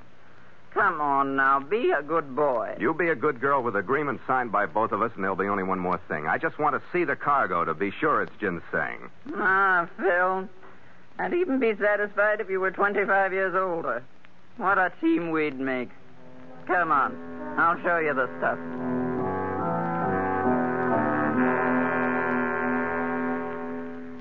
Come 0.74 1.00
on 1.00 1.36
now, 1.36 1.60
be 1.60 1.90
a 1.90 2.02
good 2.02 2.34
boy. 2.34 2.76
You 2.80 2.94
be 2.94 3.08
a 3.10 3.14
good 3.14 3.40
girl 3.40 3.62
with 3.62 3.76
agreement 3.76 4.20
signed 4.26 4.50
by 4.50 4.64
both 4.66 4.90
of 4.90 5.02
us, 5.02 5.12
and 5.14 5.22
there'll 5.22 5.36
be 5.36 5.46
only 5.46 5.62
one 5.62 5.78
more 5.78 6.00
thing. 6.08 6.26
I 6.26 6.38
just 6.38 6.58
want 6.58 6.74
to 6.74 6.82
see 6.92 7.04
the 7.04 7.14
cargo 7.14 7.64
to 7.64 7.74
be 7.74 7.90
sure 8.00 8.22
it's 8.22 8.32
ginseng. 8.40 9.10
Ah, 9.36 9.86
Phil. 9.98 10.48
I'd 11.18 11.34
even 11.34 11.60
be 11.60 11.74
satisfied 11.76 12.40
if 12.40 12.48
you 12.48 12.58
were 12.58 12.70
25 12.70 13.32
years 13.32 13.54
older. 13.54 14.02
What 14.56 14.78
a 14.78 14.90
team 15.00 15.30
we'd 15.30 15.60
make. 15.60 15.90
Come 16.66 16.90
on. 16.90 17.14
I'll 17.58 17.78
show 17.82 17.98
you 17.98 18.14
the 18.14 18.30
stuff. 18.38 19.01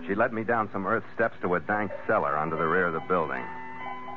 She 0.07 0.15
led 0.15 0.33
me 0.33 0.43
down 0.43 0.69
some 0.71 0.87
earth 0.87 1.03
steps 1.13 1.35
to 1.41 1.55
a 1.55 1.59
dank 1.59 1.91
cellar 2.07 2.37
under 2.37 2.55
the 2.55 2.65
rear 2.65 2.87
of 2.87 2.93
the 2.93 3.01
building. 3.07 3.43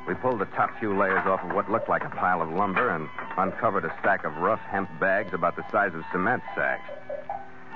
We 0.06 0.14
pulled 0.14 0.40
the 0.40 0.46
top 0.46 0.70
few 0.78 0.96
layers 0.96 1.26
off 1.26 1.40
of 1.42 1.54
what 1.54 1.70
looked 1.70 1.88
like 1.88 2.04
a 2.04 2.10
pile 2.10 2.42
of 2.42 2.50
lumber 2.50 2.90
and 2.90 3.08
uncovered 3.38 3.84
a 3.84 3.94
stack 4.00 4.24
of 4.24 4.36
rough 4.36 4.60
hemp 4.60 4.88
bags 5.00 5.32
about 5.32 5.56
the 5.56 5.64
size 5.70 5.94
of 5.94 6.02
cement 6.12 6.42
sacks. 6.54 6.90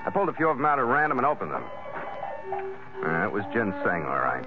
I 0.04 0.10
pulled 0.10 0.28
a 0.28 0.34
few 0.34 0.48
of 0.48 0.56
them 0.56 0.66
out 0.66 0.78
at 0.78 0.84
random 0.84 1.18
and 1.18 1.26
opened 1.26 1.52
them. 1.52 1.64
It 3.02 3.32
was 3.32 3.44
ginseng, 3.52 4.04
all 4.04 4.20
right. 4.20 4.44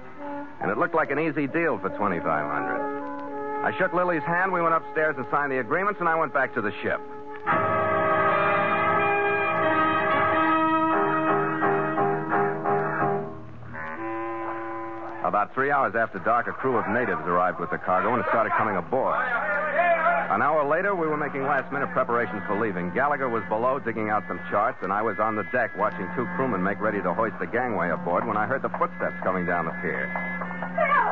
And 0.60 0.70
it 0.70 0.78
looked 0.78 0.94
like 0.94 1.10
an 1.10 1.18
easy 1.18 1.46
deal 1.46 1.78
for 1.78 1.88
2500 1.88 3.02
I 3.64 3.76
shook 3.78 3.92
Lily's 3.92 4.22
hand, 4.22 4.52
we 4.52 4.60
went 4.60 4.74
upstairs 4.74 5.14
and 5.16 5.26
signed 5.30 5.52
the 5.52 5.60
agreements, 5.60 6.00
and 6.00 6.08
I 6.08 6.16
went 6.16 6.34
back 6.34 6.52
to 6.54 6.60
the 6.60 6.72
ship. 6.82 7.00
About 15.32 15.54
three 15.54 15.70
hours 15.72 15.96
after 15.96 16.18
dark, 16.18 16.44
a 16.46 16.52
crew 16.52 16.76
of 16.76 16.84
natives 16.92 17.24
arrived 17.24 17.58
with 17.58 17.70
the 17.70 17.78
cargo 17.78 18.12
and 18.12 18.22
started 18.28 18.52
coming 18.52 18.76
aboard. 18.76 19.16
An 19.16 20.44
hour 20.44 20.60
later, 20.60 20.94
we 20.94 21.08
were 21.08 21.16
making 21.16 21.48
last 21.48 21.72
minute 21.72 21.88
preparations 21.96 22.42
for 22.46 22.60
leaving. 22.60 22.92
Gallagher 22.92 23.30
was 23.30 23.40
below 23.48 23.80
digging 23.80 24.10
out 24.10 24.28
some 24.28 24.36
charts, 24.52 24.76
and 24.84 24.92
I 24.92 25.00
was 25.00 25.16
on 25.18 25.34
the 25.34 25.48
deck 25.48 25.72
watching 25.80 26.04
two 26.12 26.28
crewmen 26.36 26.62
make 26.62 26.84
ready 26.84 27.00
to 27.00 27.14
hoist 27.14 27.32
the 27.40 27.46
gangway 27.46 27.88
aboard 27.88 28.28
when 28.28 28.36
I 28.36 28.44
heard 28.44 28.60
the 28.60 28.68
footsteps 28.76 29.16
coming 29.24 29.48
down 29.48 29.64
the 29.64 29.72
pier. 29.80 30.04
Phil! 30.76 31.08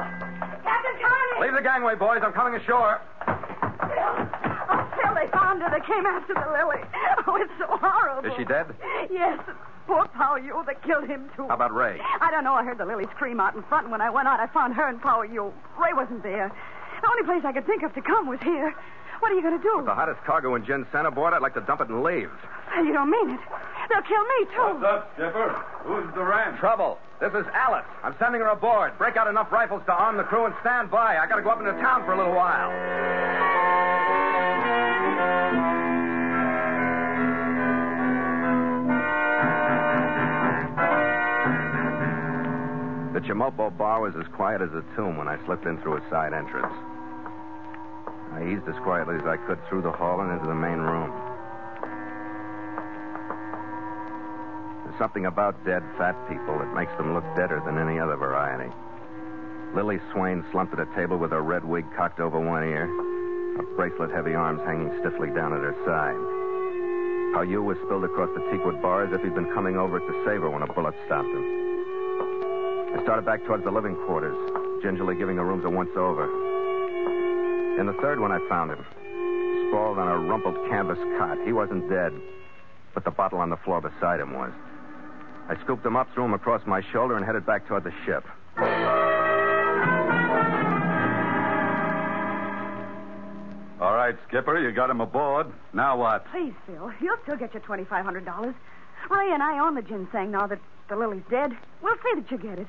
Captain 0.69 0.97
Carney! 1.01 1.41
Leave 1.41 1.57
the 1.57 1.65
gangway, 1.65 1.97
boys. 1.97 2.21
I'm 2.21 2.37
coming 2.37 2.61
ashore. 2.61 3.01
Phil! 3.25 4.13
Oh, 4.69 4.85
Phil, 5.01 5.17
they 5.17 5.33
found 5.33 5.65
her. 5.65 5.73
They 5.73 5.81
came 5.89 6.05
after 6.05 6.37
the 6.37 6.45
Lily. 6.45 6.85
Oh, 7.25 7.41
it's 7.41 7.53
so 7.57 7.73
horrible. 7.73 8.29
Is 8.29 8.37
she 8.37 8.45
dead? 8.45 8.69
Yes. 9.09 9.41
Poor 9.91 10.07
Pao 10.15 10.37
Yu. 10.37 10.63
They 10.71 10.79
killed 10.87 11.09
him, 11.11 11.29
too. 11.35 11.49
How 11.49 11.55
about 11.59 11.75
Ray? 11.75 11.99
I 12.21 12.31
don't 12.31 12.45
know. 12.45 12.55
I 12.55 12.63
heard 12.63 12.79
the 12.79 12.87
Lily 12.87 13.07
scream 13.17 13.41
out 13.41 13.57
in 13.57 13.63
front, 13.65 13.87
and 13.87 13.91
when 13.91 14.01
I 14.01 14.09
went 14.09 14.29
out, 14.29 14.39
I 14.39 14.47
found 14.47 14.75
her 14.75 14.87
and 14.87 15.03
Pao 15.03 15.23
Yu. 15.23 15.53
Ray 15.83 15.93
wasn't 15.93 16.23
there. 16.23 16.47
The 17.03 17.09
only 17.11 17.25
place 17.27 17.43
I 17.45 17.51
could 17.51 17.67
think 17.67 17.83
of 17.83 17.93
to 17.95 18.01
come 18.01 18.29
was 18.29 18.39
here. 18.41 18.73
What 19.19 19.33
are 19.33 19.35
you 19.35 19.43
going 19.43 19.59
to 19.59 19.63
do? 19.63 19.83
The 19.85 19.93
hottest 19.95 20.23
cargo 20.25 20.55
in 20.55 20.65
ginseng 20.65 21.07
aboard, 21.07 21.35
I'd 21.35 21.43
like 21.43 21.55
to 21.55 21.61
dump 21.63 21.81
it 21.81 21.89
and 21.89 22.05
leave. 22.05 22.31
Well, 22.71 22.85
You 22.87 22.93
don't 22.93 23.11
mean 23.11 23.31
it. 23.31 23.41
They'll 23.91 24.07
kill 24.07 24.23
me, 24.23 24.39
too. 24.55 24.79
What's 24.79 24.85
up, 24.87 25.11
Skipper? 25.19 25.59
Who's 25.83 26.15
the 26.15 26.23
ram? 26.23 26.57
Trouble. 26.59 26.97
This 27.19 27.35
is 27.35 27.45
Alice. 27.53 27.85
I'm 28.05 28.15
sending 28.21 28.41
her 28.41 28.49
aboard. 28.49 28.97
Break 28.97 29.17
out 29.17 29.27
enough 29.27 29.51
rifles 29.51 29.83
to 29.87 29.93
arm 29.93 30.17
the 30.17 30.23
crew 30.23 30.47
and 30.47 30.55
stand 30.61 30.89
by. 30.93 31.19
I 31.19 31.27
gotta 31.27 31.43
go 31.43 31.51
up 31.51 31.59
into 31.59 31.73
town 31.83 32.05
for 32.07 32.13
a 32.13 32.17
little 32.17 32.35
while. 32.35 32.71
The 43.31 43.37
Chemulpo 43.37 43.71
bar 43.79 44.01
was 44.01 44.17
as 44.17 44.27
quiet 44.35 44.61
as 44.61 44.75
a 44.75 44.83
tomb 44.97 45.17
when 45.17 45.29
I 45.29 45.39
slipped 45.47 45.65
in 45.65 45.79
through 45.79 45.99
a 45.99 46.11
side 46.11 46.35
entrance. 46.35 46.75
I 48.35 48.43
eased 48.43 48.67
as 48.67 48.75
quietly 48.83 49.15
as 49.23 49.25
I 49.25 49.37
could 49.37 49.63
through 49.69 49.83
the 49.83 49.93
hall 49.93 50.21
and 50.21 50.33
into 50.33 50.49
the 50.49 50.55
main 50.55 50.79
room. 50.83 51.15
There's 54.83 54.99
something 54.99 55.27
about 55.27 55.65
dead 55.65 55.85
fat 55.97 56.19
people 56.29 56.59
that 56.59 56.75
makes 56.75 56.91
them 56.99 57.15
look 57.15 57.23
deader 57.37 57.63
than 57.65 57.79
any 57.79 58.01
other 58.01 58.17
variety. 58.17 58.75
Lily 59.75 60.01
Swain 60.11 60.45
slumped 60.51 60.75
at 60.75 60.81
a 60.81 60.91
table 60.97 61.17
with 61.17 61.31
her 61.31 61.43
red 61.43 61.65
wig 61.65 61.87
cocked 61.97 62.19
over 62.19 62.41
one 62.41 62.65
ear, 62.65 62.89
her 63.59 63.67
bracelet 63.77 64.11
heavy 64.11 64.35
arms 64.35 64.61
hanging 64.67 64.91
stiffly 64.99 65.31
down 65.31 65.53
at 65.55 65.63
her 65.63 65.77
side. 65.87 66.19
Pao 67.33 67.43
Yu 67.43 67.63
was 67.63 67.79
spilled 67.87 68.03
across 68.03 68.35
the 68.35 68.43
teakwood 68.51 68.83
bar 68.83 69.05
as 69.05 69.13
if 69.13 69.23
he'd 69.23 69.37
been 69.37 69.55
coming 69.55 69.77
over 69.77 70.01
to 70.01 70.23
save 70.27 70.41
her 70.43 70.51
when 70.51 70.63
a 70.63 70.73
bullet 70.73 70.97
stopped 71.07 71.29
him. 71.29 71.60
I 72.97 73.03
started 73.03 73.25
back 73.25 73.45
towards 73.47 73.65
the 73.65 73.71
living 73.71 73.95
quarters, 74.07 74.37
gingerly 74.83 75.15
giving 75.17 75.37
the 75.37 75.45
rooms 75.45 75.65
a 75.65 75.71
once 75.71 75.91
over. 75.97 76.25
In 77.81 77.87
the 77.87 77.95
third 78.03 78.19
one, 78.21 78.33
I 78.33 78.41
found 78.49 78.71
him, 78.71 78.85
sprawled 79.69 79.99
on 79.99 80.09
a 80.09 80.19
rumpled 80.19 80.57
canvas 80.69 80.99
cot. 81.19 81.39
He 81.47 81.53
wasn't 81.53 81.89
dead, 81.89 82.13
but 82.93 83.05
the 83.05 83.11
bottle 83.11 83.39
on 83.39 83.49
the 83.49 83.57
floor 83.59 83.81
beside 83.81 84.21
him 84.21 84.35
was. 84.35 84.53
I 85.49 85.57
scooped 85.65 85.85
him 85.87 85.97
up, 85.97 86.09
threw 86.15 86.25
him 86.25 86.35
across 86.35 86.67
my 86.67 86.83
shoulder, 86.93 87.17
and 87.17 87.25
headed 87.25 87.47
back 87.47 87.67
toward 87.67 87.85
the 87.85 87.93
ship. 88.05 88.25
All 93.81 93.95
right, 93.95 94.15
Skipper, 94.29 94.59
you 94.59 94.73
got 94.73 94.91
him 94.91 95.01
aboard. 95.01 95.47
Now 95.73 95.97
what? 95.97 96.27
Please, 96.31 96.53
Phil. 96.67 96.93
You'll 97.01 97.17
still 97.23 97.37
get 97.37 97.55
your 97.55 97.63
$2,500. 97.63 98.55
Ray 99.11 99.33
and 99.33 99.43
I 99.43 99.59
own 99.59 99.75
the 99.75 99.83
ginseng 99.83 100.33
now 100.33 100.47
that 100.47 100.59
the 100.89 100.97
Lily's 100.97 101.23
dead. 101.31 101.57
We'll 101.81 101.97
see 101.97 102.21
that 102.21 102.31
you 102.31 102.37
get 102.37 102.59
it. 102.59 102.67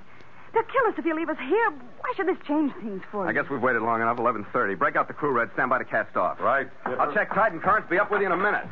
They'll 0.53 0.63
kill 0.63 0.85
us 0.87 0.93
if 0.97 1.05
you 1.05 1.15
leave 1.15 1.29
us 1.29 1.37
here. 1.39 1.69
Why 1.71 2.13
should 2.15 2.27
this 2.27 2.37
change 2.45 2.73
things 2.81 3.01
for 3.09 3.23
you? 3.23 3.29
I 3.29 3.33
guess 3.33 3.49
we've 3.49 3.61
waited 3.61 3.81
long 3.81 4.01
enough. 4.01 4.17
11:30. 4.17 4.77
Break 4.77 4.95
out 4.97 5.07
the 5.07 5.13
crew, 5.13 5.31
Red. 5.31 5.49
Stand 5.53 5.69
by 5.69 5.77
to 5.77 5.85
cast 5.85 6.15
off. 6.17 6.39
Right, 6.41 6.67
Skipper. 6.83 6.99
I'll 7.01 7.13
check 7.13 7.33
tide 7.33 7.53
and 7.53 7.61
currents. 7.61 7.89
Be 7.89 7.97
up 7.99 8.11
with 8.11 8.19
you 8.21 8.27
in 8.27 8.33
a 8.33 8.37
minute. 8.37 8.65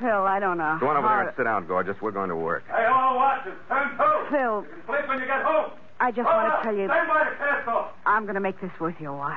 Phil, 0.00 0.08
I 0.26 0.38
don't 0.38 0.58
know. 0.58 0.78
Go 0.80 0.88
on 0.88 0.96
over 0.96 1.06
how- 1.08 1.16
there 1.16 1.26
and 1.28 1.36
sit 1.36 1.44
down, 1.44 1.66
Gorgeous. 1.66 2.00
We're 2.00 2.12
going 2.12 2.28
to 2.28 2.36
work. 2.36 2.64
Hey, 2.68 2.84
all 2.86 3.16
watches, 3.16 3.52
turn 3.68 3.90
to. 3.98 4.26
Phil, 4.30 4.62
You 4.62 4.68
can 4.68 4.86
sleep 4.86 5.08
when 5.08 5.18
you 5.20 5.26
get 5.26 5.42
home. 5.42 5.72
I 6.00 6.12
just 6.12 6.28
Hold 6.28 6.42
want 6.42 6.52
up. 6.54 6.58
to 6.62 6.64
tell 6.68 6.76
you, 6.76 6.86
Stand 6.86 7.08
by 7.08 7.24
to 7.24 7.34
cast 7.36 7.68
off. 7.68 7.90
I'm 8.06 8.22
going 8.22 8.34
to 8.36 8.40
make 8.40 8.60
this 8.60 8.70
worth 8.78 9.00
your 9.00 9.14
while. 9.14 9.34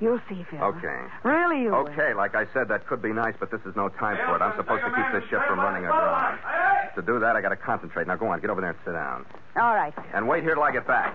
You'll 0.00 0.20
see, 0.28 0.44
Phil. 0.50 0.62
Okay. 0.62 1.00
Really, 1.22 1.62
you 1.62 1.70
will. 1.70 1.88
Okay, 1.88 2.14
like 2.14 2.34
I 2.34 2.46
said, 2.52 2.68
that 2.68 2.86
could 2.86 3.00
be 3.00 3.12
nice, 3.12 3.34
but 3.38 3.50
this 3.50 3.60
is 3.66 3.74
no 3.76 3.88
time 3.88 4.16
for 4.26 4.36
it. 4.36 4.42
I'm 4.42 4.56
supposed 4.56 4.82
to 4.84 4.90
keep 4.90 5.12
this 5.12 5.28
ship 5.30 5.40
from 5.46 5.58
running 5.60 5.84
aground. 5.84 6.38
aground. 6.38 6.94
To 6.96 7.02
do 7.02 7.18
that, 7.20 7.36
I 7.36 7.40
got 7.40 7.50
to 7.50 7.56
concentrate. 7.56 8.06
Now 8.06 8.16
go 8.16 8.26
on, 8.26 8.40
get 8.40 8.50
over 8.50 8.60
there 8.60 8.70
and 8.70 8.78
sit 8.84 8.92
down. 8.92 9.24
All 9.56 9.74
right, 9.74 9.94
Phil. 9.94 10.04
And 10.14 10.28
wait 10.28 10.42
here 10.42 10.54
till 10.54 10.62
I 10.62 10.72
get 10.72 10.86
back. 10.86 11.14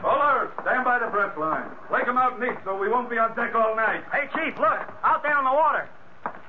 Fuller, 0.00 0.50
stand 0.62 0.84
by 0.84 0.98
the 0.98 1.06
breast 1.06 1.38
line. 1.38 1.64
Lake 1.92 2.08
'em 2.08 2.18
out 2.18 2.40
neat 2.40 2.56
so 2.64 2.76
we 2.76 2.88
won't 2.88 3.08
be 3.08 3.18
on 3.18 3.34
deck 3.36 3.54
all 3.54 3.76
night. 3.76 4.02
Hey, 4.12 4.28
Chief, 4.34 4.58
look. 4.58 4.80
Out 5.04 5.22
there 5.22 5.36
on 5.36 5.44
the 5.44 5.52
water. 5.52 5.88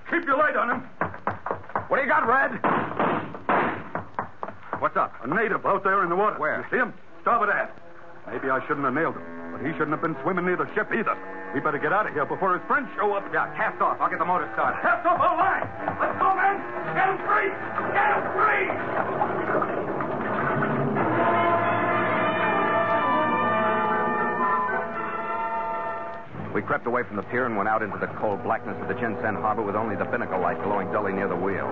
Keep 0.10 0.26
your 0.26 0.38
light 0.38 0.56
on 0.56 0.70
him. 0.72 0.80
What 1.88 1.98
do 1.98 2.04
you 2.04 2.10
got, 2.10 2.26
Red? 2.28 2.60
What's 4.80 4.98
up? 4.98 5.14
A 5.24 5.28
native 5.28 5.66
out 5.66 5.84
there 5.84 6.04
in 6.04 6.10
the 6.10 6.16
water. 6.16 6.38
Where? 6.40 6.58
You 6.60 6.66
see 6.72 6.78
him? 6.78 6.94
Starboard 7.22 7.50
aft. 7.50 7.78
Maybe 8.28 8.50
I 8.50 8.60
shouldn't 8.68 8.86
have 8.86 8.94
nailed 8.94 9.16
him, 9.16 9.24
but 9.24 9.43
he 9.66 9.72
shouldn't 9.74 9.92
have 9.92 10.02
been 10.02 10.16
swimming 10.22 10.46
near 10.46 10.58
the 10.58 10.68
ship 10.76 10.92
either. 10.92 11.16
We 11.54 11.60
better 11.60 11.80
get 11.80 11.94
out 11.94 12.08
of 12.08 12.14
here 12.14 12.26
before 12.26 12.58
his 12.58 12.66
friends 12.68 12.90
show 12.96 13.14
up. 13.14 13.24
Yeah, 13.32 13.48
cast 13.56 13.80
off. 13.82 13.98
I'll 14.00 14.10
get 14.10 14.20
the 14.20 14.26
motor 14.26 14.50
started. 14.54 14.82
Cast 14.82 15.06
off 15.06 15.20
all 15.20 15.38
line. 15.38 15.64
Let's 16.00 16.20
go, 16.20 16.36
men. 16.36 16.60
Get 16.94 17.08
him 17.08 17.18
free. 17.24 17.50
Get 17.96 18.10
him 18.12 18.24
free. 18.36 18.68
We 26.54 26.62
crept 26.62 26.86
away 26.86 27.02
from 27.04 27.16
the 27.16 27.24
pier 27.24 27.46
and 27.46 27.58
went 27.58 27.68
out 27.68 27.82
into 27.82 27.98
the 27.98 28.08
cold 28.20 28.44
blackness 28.44 28.78
of 28.80 28.88
the 28.88 28.94
Jinsen 28.94 29.42
harbor 29.42 29.64
with 29.64 29.76
only 29.76 29.96
the 29.96 30.06
binnacle 30.06 30.40
light 30.40 30.62
glowing 30.64 30.92
dully 30.92 31.12
near 31.14 31.28
the 31.28 31.36
wheel. 31.36 31.66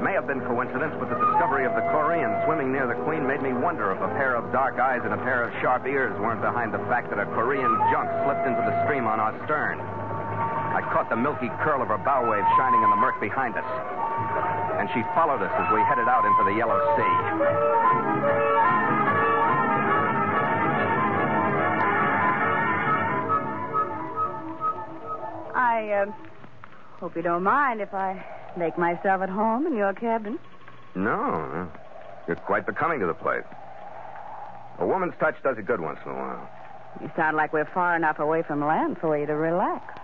It 0.00 0.08
may 0.08 0.16
have 0.16 0.26
been 0.26 0.40
coincidence, 0.48 0.96
but 0.96 1.12
the 1.12 1.20
discovery 1.20 1.68
of 1.68 1.76
the 1.76 1.84
Korean 1.92 2.32
swimming 2.48 2.72
near 2.72 2.88
the 2.88 2.96
Queen 3.04 3.28
made 3.28 3.44
me 3.44 3.52
wonder 3.52 3.92
if 3.92 4.00
a 4.00 4.08
pair 4.16 4.32
of 4.32 4.50
dark 4.50 4.80
eyes 4.80 5.04
and 5.04 5.12
a 5.12 5.20
pair 5.28 5.44
of 5.44 5.52
sharp 5.60 5.84
ears 5.84 6.18
weren't 6.18 6.40
behind 6.40 6.72
the 6.72 6.80
fact 6.88 7.12
that 7.12 7.20
a 7.20 7.28
Korean 7.36 7.68
junk 7.92 8.08
slipped 8.24 8.48
into 8.48 8.64
the 8.64 8.72
stream 8.88 9.04
on 9.04 9.20
our 9.20 9.36
stern. 9.44 9.76
I 9.76 10.80
caught 10.88 11.10
the 11.10 11.20
milky 11.20 11.52
curl 11.60 11.82
of 11.84 11.88
her 11.88 12.00
bow 12.00 12.24
wave 12.24 12.48
shining 12.56 12.80
in 12.80 12.88
the 12.88 12.96
murk 12.96 13.20
behind 13.20 13.60
us. 13.60 13.68
And 14.80 14.88
she 14.96 15.04
followed 15.12 15.44
us 15.44 15.52
as 15.52 15.68
we 15.68 15.84
headed 15.84 16.08
out 16.08 16.24
into 16.24 16.48
the 16.48 16.56
Yellow 16.56 16.80
Sea. 16.96 17.14
I 25.52 25.92
uh, 25.92 26.12
hope 26.96 27.14
you 27.16 27.20
don't 27.20 27.44
mind 27.44 27.82
if 27.82 27.92
I 27.92 28.39
make 28.56 28.78
myself 28.78 29.22
at 29.22 29.28
home 29.28 29.66
in 29.66 29.76
your 29.76 29.92
cabin. 29.92 30.38
No, 30.94 31.10
uh, 31.12 31.78
you're 32.26 32.36
quite 32.36 32.66
becoming 32.66 33.00
to 33.00 33.06
the 33.06 33.14
place. 33.14 33.44
A 34.78 34.86
woman's 34.86 35.14
touch 35.20 35.36
does 35.42 35.58
a 35.58 35.62
good 35.62 35.80
once 35.80 35.98
in 36.04 36.10
a 36.10 36.14
while. 36.14 36.48
You 37.00 37.10
sound 37.14 37.36
like 37.36 37.52
we're 37.52 37.66
far 37.66 37.94
enough 37.96 38.18
away 38.18 38.42
from 38.42 38.64
land 38.64 38.98
for 38.98 39.16
you 39.16 39.26
to 39.26 39.34
relax. 39.34 39.98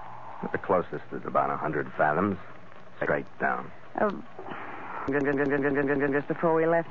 The 0.52 0.58
closest 0.58 1.04
is 1.12 1.24
about 1.24 1.50
a 1.50 1.56
hundred 1.56 1.90
fathoms. 1.96 2.38
Straight 3.02 3.26
down. 3.40 3.70
Oh, 4.00 4.10
just 5.08 6.28
before 6.28 6.54
we 6.54 6.66
left. 6.66 6.88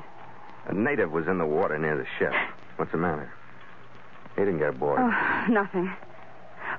A 0.66 0.74
native 0.74 1.12
was 1.12 1.26
in 1.28 1.38
the 1.38 1.46
water 1.46 1.78
near 1.78 1.96
the 1.96 2.06
ship. 2.18 2.32
What's 2.76 2.92
the 2.92 2.98
matter? 2.98 3.32
He 4.36 4.42
didn't 4.42 4.58
get 4.58 4.70
aboard. 4.70 5.00
Oh, 5.00 5.46
nothing. 5.48 5.90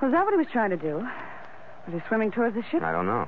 Was 0.01 0.11
that 0.11 0.23
what 0.25 0.31
he 0.31 0.37
was 0.37 0.47
trying 0.51 0.69
to 0.71 0.77
do? 0.77 0.97
Was 0.97 1.93
he 1.93 1.99
swimming 2.07 2.31
towards 2.31 2.55
the 2.55 2.63
ship? 2.69 2.83
I 2.83 2.91
don't 2.91 3.05
know. 3.05 3.27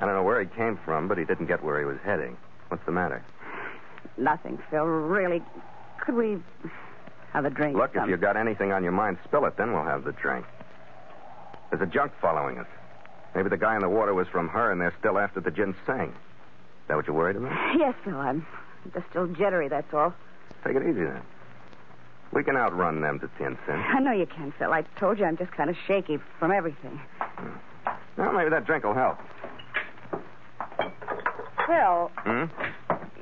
I 0.00 0.06
don't 0.06 0.14
know 0.14 0.22
where 0.22 0.40
he 0.40 0.46
came 0.46 0.78
from, 0.84 1.08
but 1.08 1.18
he 1.18 1.24
didn't 1.24 1.46
get 1.46 1.62
where 1.62 1.78
he 1.78 1.84
was 1.84 1.98
heading. 2.04 2.36
What's 2.68 2.84
the 2.84 2.92
matter? 2.92 3.24
Nothing, 4.16 4.58
Phil. 4.70 4.84
Really. 4.84 5.42
Could 5.98 6.14
we 6.14 6.38
have 7.32 7.44
a 7.44 7.50
drink? 7.50 7.76
Look, 7.76 7.90
if 7.90 7.96
um, 7.96 8.02
some- 8.02 8.10
you 8.10 8.16
got 8.16 8.36
anything 8.36 8.72
on 8.72 8.82
your 8.82 8.92
mind, 8.92 9.18
spill 9.24 9.44
it, 9.46 9.56
then 9.56 9.72
we'll 9.72 9.84
have 9.84 10.04
the 10.04 10.12
drink. 10.12 10.44
There's 11.70 11.82
a 11.82 11.86
junk 11.86 12.12
following 12.20 12.58
us. 12.58 12.66
Maybe 13.34 13.48
the 13.48 13.56
guy 13.56 13.74
in 13.74 13.82
the 13.82 13.88
water 13.88 14.14
was 14.14 14.28
from 14.28 14.48
her, 14.48 14.70
and 14.70 14.80
they're 14.80 14.94
still 14.98 15.18
after 15.18 15.40
the 15.40 15.50
ginseng. 15.50 16.10
Is 16.10 16.88
that 16.88 16.96
what 16.96 17.06
you're 17.06 17.16
worried 17.16 17.36
about? 17.36 17.52
Yes, 17.78 17.94
Phil. 18.04 18.16
I'm 18.16 18.46
just 18.92 19.06
still 19.10 19.26
jittery, 19.26 19.68
that's 19.68 19.92
all. 19.92 20.14
Take 20.64 20.76
it 20.76 20.82
easy 20.82 21.02
then. 21.04 21.20
We 22.32 22.44
can 22.44 22.56
outrun 22.56 23.00
them 23.00 23.18
to 23.20 23.26
Tientsin. 23.28 23.82
I 23.94 23.98
know 24.00 24.12
you 24.12 24.26
can, 24.26 24.52
Phil. 24.58 24.72
I 24.72 24.82
told 24.98 25.18
you 25.18 25.24
I'm 25.24 25.36
just 25.36 25.52
kind 25.52 25.70
of 25.70 25.76
shaky 25.86 26.18
from 26.38 26.52
everything. 26.52 27.00
Hmm. 27.18 27.48
Well, 28.16 28.32
maybe 28.32 28.50
that 28.50 28.64
drink 28.66 28.84
will 28.84 28.94
help. 28.94 29.18
Phil, 31.66 32.10
Hmm? 32.18 32.44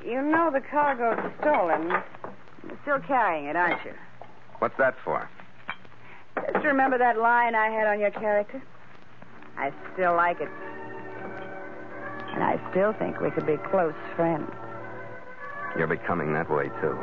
you 0.05 0.21
know 0.21 0.49
the 0.51 0.61
cargo's 0.61 1.19
stolen. 1.39 1.89
You're 1.89 2.77
still 2.83 2.99
carrying 3.07 3.45
it, 3.45 3.55
aren't 3.55 3.83
you? 3.85 3.93
What's 4.59 4.77
that 4.77 4.95
for? 5.03 5.29
Just 6.51 6.65
remember 6.65 6.97
that 6.97 7.17
line 7.17 7.55
I 7.55 7.69
had 7.69 7.87
on 7.87 7.99
your 7.99 8.11
character? 8.11 8.61
I 9.57 9.71
still 9.93 10.15
like 10.15 10.41
it. 10.41 10.49
And 12.33 12.43
I 12.43 12.59
still 12.71 12.93
think 12.93 13.19
we 13.21 13.29
could 13.31 13.45
be 13.45 13.57
close 13.69 13.93
friends. 14.15 14.49
You're 15.77 15.87
becoming 15.87 16.33
that 16.33 16.49
way, 16.49 16.69
too. 16.81 16.97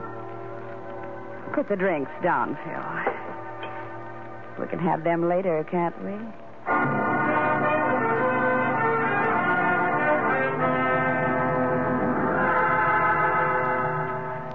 Put 1.55 1.69
the 1.69 1.77
drinks 1.77 2.11
down, 2.23 2.57
Phil. 2.65 2.85
We 4.65 4.67
can 4.69 4.79
have 4.81 5.05
them 5.05 5.29
later, 5.29 5.65
can't 5.71 5.95
we? 6.05 6.13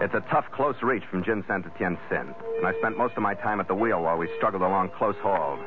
It's 0.02 0.14
a 0.14 0.20
tough, 0.30 0.44
close 0.52 0.76
reach 0.84 1.04
from 1.10 1.24
Jinsen 1.24 1.64
to 1.64 1.72
Tien 1.80 1.98
Sin, 2.10 2.36
and 2.58 2.68
I 2.68 2.74
spent 2.80 2.98
most 2.98 3.16
of 3.16 3.24
my 3.24 3.34
time 3.34 3.62
at 3.62 3.68
the 3.70 3.76
wheel 3.76 4.04
while 4.04 4.18
we 4.18 4.28
struggled 4.36 4.62
along 4.62 4.90
close 4.90 5.16
hauled, 5.24 5.60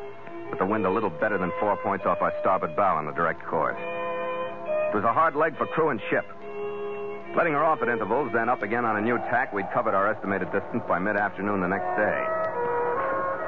with 0.50 0.58
the 0.58 0.66
wind 0.66 0.84
a 0.84 0.90
little 0.90 1.08
better 1.08 1.38
than 1.38 1.50
four 1.58 1.78
points 1.78 2.04
off 2.04 2.20
our 2.20 2.32
starboard 2.40 2.76
bow 2.76 2.96
on 2.96 3.06
the 3.06 3.12
direct 3.12 3.42
course. 3.46 3.80
It 3.80 4.94
was 4.94 5.04
a 5.04 5.12
hard 5.14 5.34
leg 5.34 5.56
for 5.56 5.66
crew 5.66 5.88
and 5.88 6.00
ship. 6.10 6.28
Letting 7.36 7.54
her 7.54 7.64
off 7.64 7.80
at 7.80 7.88
intervals, 7.88 8.30
then 8.34 8.50
up 8.50 8.62
again 8.62 8.84
on 8.84 8.98
a 8.98 9.00
new 9.00 9.16
tack, 9.32 9.54
we'd 9.54 9.70
covered 9.72 9.94
our 9.94 10.12
estimated 10.12 10.52
distance 10.52 10.84
by 10.86 10.98
mid-afternoon 10.98 11.60
the 11.60 11.68
next 11.68 11.88
day. 11.96 12.20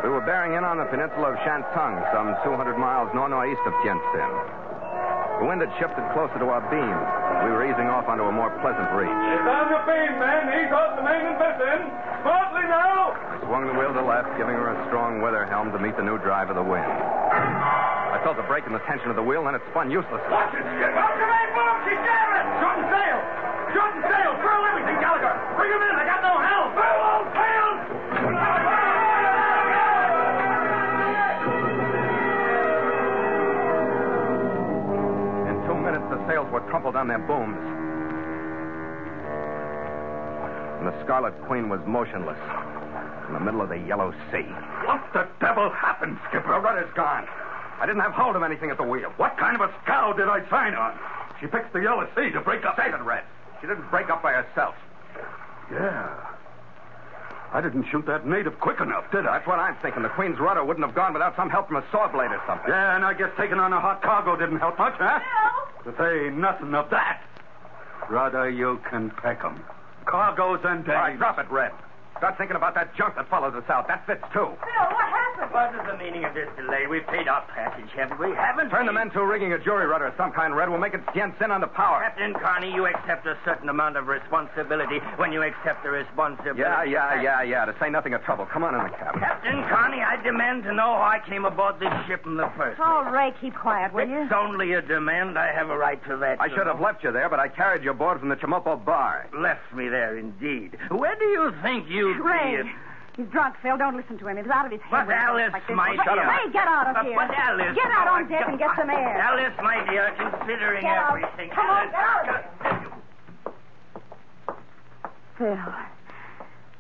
We 0.03 0.09
were 0.09 0.25
bearing 0.25 0.57
in 0.57 0.65
on 0.65 0.79
the 0.79 0.89
peninsula 0.89 1.33
of 1.33 1.37
Shantung, 1.45 2.01
some 2.09 2.33
200 2.43 2.79
miles 2.79 3.11
nor-northeast 3.13 3.61
of 3.67 3.75
Tientsin. 3.85 4.70
The 5.41 5.49
wind 5.49 5.65
had 5.65 5.73
shifted 5.81 6.05
closer 6.13 6.37
to 6.37 6.53
our 6.53 6.61
beam. 6.69 6.97
We 7.49 7.51
were 7.57 7.65
easing 7.65 7.89
off 7.89 8.05
onto 8.05 8.29
a 8.29 8.35
more 8.35 8.53
pleasant 8.61 8.93
reach. 8.93 9.09
It's 9.09 9.49
on 9.49 9.73
your 9.73 9.81
beam, 9.89 10.21
men. 10.21 10.53
He's 10.53 10.69
off 10.69 11.01
the 11.01 11.05
main 11.05 11.25
and 11.25 11.41
in. 11.41 11.81
Smartly 12.21 12.69
now. 12.69 13.17
I 13.17 13.41
swung 13.49 13.65
the 13.65 13.73
wheel 13.73 13.89
to 13.97 14.05
left, 14.05 14.37
giving 14.37 14.53
her 14.53 14.69
a 14.69 14.77
strong 14.93 15.25
weather 15.25 15.49
helm 15.49 15.73
to 15.73 15.81
meet 15.81 15.97
the 15.97 16.05
new 16.05 16.21
drive 16.21 16.53
of 16.53 16.61
the 16.61 16.63
wind. 16.63 16.85
I 16.85 18.21
felt 18.21 18.37
the 18.37 18.45
break 18.45 18.69
in 18.69 18.77
the 18.77 18.85
tension 18.85 19.09
of 19.09 19.17
the 19.17 19.25
wheel, 19.25 19.41
then 19.49 19.57
it 19.57 19.65
spun 19.73 19.89
uselessly. 19.89 20.29
Watch 20.29 20.53
it, 20.53 20.61
Skip. 20.61 20.93
Up 20.93 21.09
the 21.17 21.25
main 21.25 21.51
boom. 21.57 21.75
She's 21.89 22.01
jamming. 22.05 22.47
Shorten 22.61 22.85
sail. 22.93 23.19
Shorten 23.73 24.03
sail. 24.13 24.31
Furl 24.45 24.61
everything, 24.69 25.01
Gallagher. 25.01 25.33
Bring 25.57 25.73
him 25.73 25.81
in. 25.89 25.95
I 25.97 26.05
got 26.05 26.21
no 26.21 26.37
helm. 26.37 26.50
The 36.11 36.27
sails 36.27 36.51
were 36.51 36.61
crumpled 36.61 36.97
on 36.97 37.09
their 37.09 37.19
booms. 37.19 37.57
And 40.79 40.89
the 40.89 41.05
Scarlet 41.05 41.35
Queen 41.47 41.69
was 41.69 41.81
motionless 41.87 42.39
in 43.29 43.35
the 43.35 43.41
middle 43.41 43.61
of 43.61 43.69
the 43.69 43.79
Yellow 43.79 44.13
Sea. 44.33 44.49
What 44.87 45.05
the 45.13 45.29
devil 45.41 45.71
happened, 45.71 46.19
Skipper? 46.29 46.53
The 46.53 46.59
rudder's 46.59 46.93
gone. 46.95 47.29
I 47.81 47.87
didn't 47.87 48.03
have 48.03 48.13
hold 48.13 48.35
of 48.35 48.43
anything 48.43 48.71
at 48.71 48.77
the 48.77 48.83
wheel. 48.83 49.13
What 49.17 49.37
kind 49.39 49.55
of 49.55 49.63
a 49.63 49.73
scow 49.85 50.13
did 50.13 50.29
I 50.29 50.49
sign 50.51 50.75
on? 50.75 50.99
She 51.41 51.47
picks 51.47 51.73
the 51.73 51.81
yellow 51.81 52.09
sea 52.17 52.31
to 52.31 52.41
break 52.41 52.65
up. 52.65 52.77
Save 52.77 52.95
it, 52.95 53.01
Red. 53.03 53.25
She 53.61 53.67
didn't 53.67 53.89
break 53.91 54.11
up 54.11 54.23
by 54.23 54.33
herself. 54.33 54.75
Yeah. 55.71 56.09
I 57.53 57.61
didn't 57.61 57.87
shoot 57.91 58.07
that 58.07 58.27
native 58.27 58.59
quick 58.61 58.81
enough, 58.81 59.11
did 59.11 59.27
I? 59.27 59.39
That's 59.39 59.47
what 59.47 59.59
I'm 59.59 59.77
thinking. 59.83 60.03
The 60.03 60.09
Queen's 60.11 60.39
rudder 60.39 60.65
wouldn't 60.65 60.87
have 60.87 60.95
gone 60.95 61.13
without 61.13 61.37
some 61.37 61.51
help 61.51 61.69
from 61.69 61.77
a 61.77 61.85
saw 61.91 62.07
blade 62.11 62.31
or 62.31 62.41
something. 62.47 62.69
Yeah, 62.69 62.97
and 62.97 63.05
I 63.05 63.13
guess 63.15 63.31
taking 63.37 63.59
on 63.59 63.73
a 63.73 63.81
hot 63.81 64.03
cargo 64.03 64.37
didn't 64.37 64.61
help 64.61 64.79
much, 64.79 64.95
huh? 64.99 65.21
To 65.85 65.95
say 65.97 66.31
nothing 66.35 66.75
of 66.75 66.91
that. 66.91 67.23
Rudder, 68.09 68.51
you 68.51 68.81
can 68.91 69.11
peck 69.11 69.45
'em. 69.45 69.65
Cargoes 70.05 70.61
and 70.65 70.85
days. 70.85 70.95
All 70.95 71.01
right, 71.03 71.19
drop 71.19 71.39
it, 71.39 71.51
Red. 71.51 71.73
Start 72.19 72.37
thinking 72.37 72.57
about 72.57 72.75
that 72.75 72.95
junk 72.95 73.15
that 73.17 73.29
follows 73.29 73.55
us 73.55 73.69
out. 73.71 73.89
That 73.89 74.05
fits, 74.07 74.25
too. 74.33 74.47
What 74.47 74.59
is 75.39 75.87
the 75.87 75.97
meaning 75.99 76.25
of 76.25 76.35
this 76.35 76.49
delay? 76.57 76.87
We've 76.89 77.07
paid 77.07 77.29
our 77.29 77.43
passage, 77.55 77.89
haven't 77.95 78.19
we? 78.19 78.35
Haven't 78.35 78.71
Turn 78.71 78.87
the 78.87 78.93
we? 78.93 78.99
men 78.99 79.11
to 79.11 79.25
rigging 79.25 79.53
a 79.53 79.59
jury 79.59 79.87
rudder 79.87 80.07
of 80.07 80.15
some 80.17 80.33
kind, 80.33 80.55
Red. 80.55 80.69
We'll 80.69 80.79
make 80.81 80.95
it 80.95 81.05
Tientsin 81.07 81.61
the 81.61 81.67
power. 81.67 82.03
Captain 82.03 82.33
Carney, 82.35 82.73
you 82.73 82.87
accept 82.87 83.27
a 83.27 83.37
certain 83.45 83.69
amount 83.69 83.97
of 83.97 84.07
responsibility 84.09 84.99
when 85.17 85.33
you 85.33 85.43
accept 85.43 85.83
the 85.85 85.91
responsibility. 85.91 86.61
Yeah, 86.61 86.83
yeah, 86.85 87.21
yeah, 87.21 87.43
yeah. 87.43 87.65
To 87.67 87.75
say 87.81 87.91
nothing 87.91 88.15
of 88.15 88.23
trouble. 88.25 88.47
Come 88.47 88.65
on 88.65 88.75
in 88.75 88.83
the 88.83 88.91
cabin. 88.97 89.21
Captain 89.21 89.63
Carney, 89.69 90.01
I 90.03 90.21
demand 90.23 90.65
to 90.65 90.73
know 90.73 90.97
how 90.97 91.11
I 91.15 91.21
came 91.29 91.45
aboard 91.45 91.79
this 91.81 91.93
ship 92.07 92.27
in 92.27 92.37
the 92.37 92.49
first 92.57 92.81
Oh, 92.83 93.03
place. 93.03 93.13
Ray, 93.15 93.35
keep 93.41 93.55
quiet, 93.55 93.93
will 93.93 94.09
you? 94.09 94.23
It's 94.23 94.33
only 94.33 94.73
a 94.73 94.83
demand. 94.83 95.39
I 95.39 95.53
have 95.53 95.71
a 95.71 95.77
right 95.77 96.03
to 96.09 96.17
that. 96.19 96.41
I 96.41 96.47
you 96.47 96.55
should 96.57 96.67
have 96.67 96.81
left 96.81 97.05
you 97.05 97.13
there, 97.13 97.29
but 97.29 97.39
I 97.39 97.49
carried 97.49 97.85
you 97.85 97.91
aboard 97.91 98.19
from 98.21 98.29
the 98.29 98.37
Chemulpo 98.37 98.83
bar. 98.85 99.29
Left 99.37 99.61
me 99.75 99.89
there, 99.89 100.17
indeed. 100.19 100.77
Where 100.91 101.15
do 101.17 101.25
you 101.25 101.53
think 101.63 101.89
you'd 101.89 102.21
Ray, 102.21 102.63
be? 102.63 102.71
He's 103.17 103.27
drunk, 103.27 103.55
Phil. 103.63 103.77
Don't 103.77 103.97
listen 103.97 104.19
to 104.19 104.29
him. 104.29 104.37
He's 104.37 104.47
out 104.47 104.67
of 104.67 104.73
his 104.73 104.81
head. 104.83 104.91
But 104.91 105.07
when 105.07 105.17
he 105.17 105.23
talks 105.23 105.31
Alice, 105.31 105.53
like 105.53 105.67
this. 105.67 105.77
my 105.77 105.97
But- 105.97 106.05
dear. 106.15 106.29
Ray, 106.29 106.53
get 106.53 106.67
out 106.69 106.87
of 106.89 106.95
But- 106.97 107.05
here. 107.07 107.17
But 107.17 107.31
Alice. 107.39 107.75
Get 107.75 107.91
out 107.91 108.09
oh, 108.09 108.15
on 108.15 108.29
deck 108.29 108.49
and 108.49 108.59
get 108.59 108.71
some 108.77 108.91
air. 108.91 109.19
Alice, 109.19 109.53
my 109.63 109.85
dear, 109.91 110.13
considering 110.19 110.83
Get 110.83 110.97
out. 110.97 111.09
everything. 111.17 111.51
Come 111.51 111.67
on, 111.71 111.77
Alice, 111.79 111.91
get 111.93 112.01
out 112.01 112.29
of 112.29 112.83
here. 112.83 112.91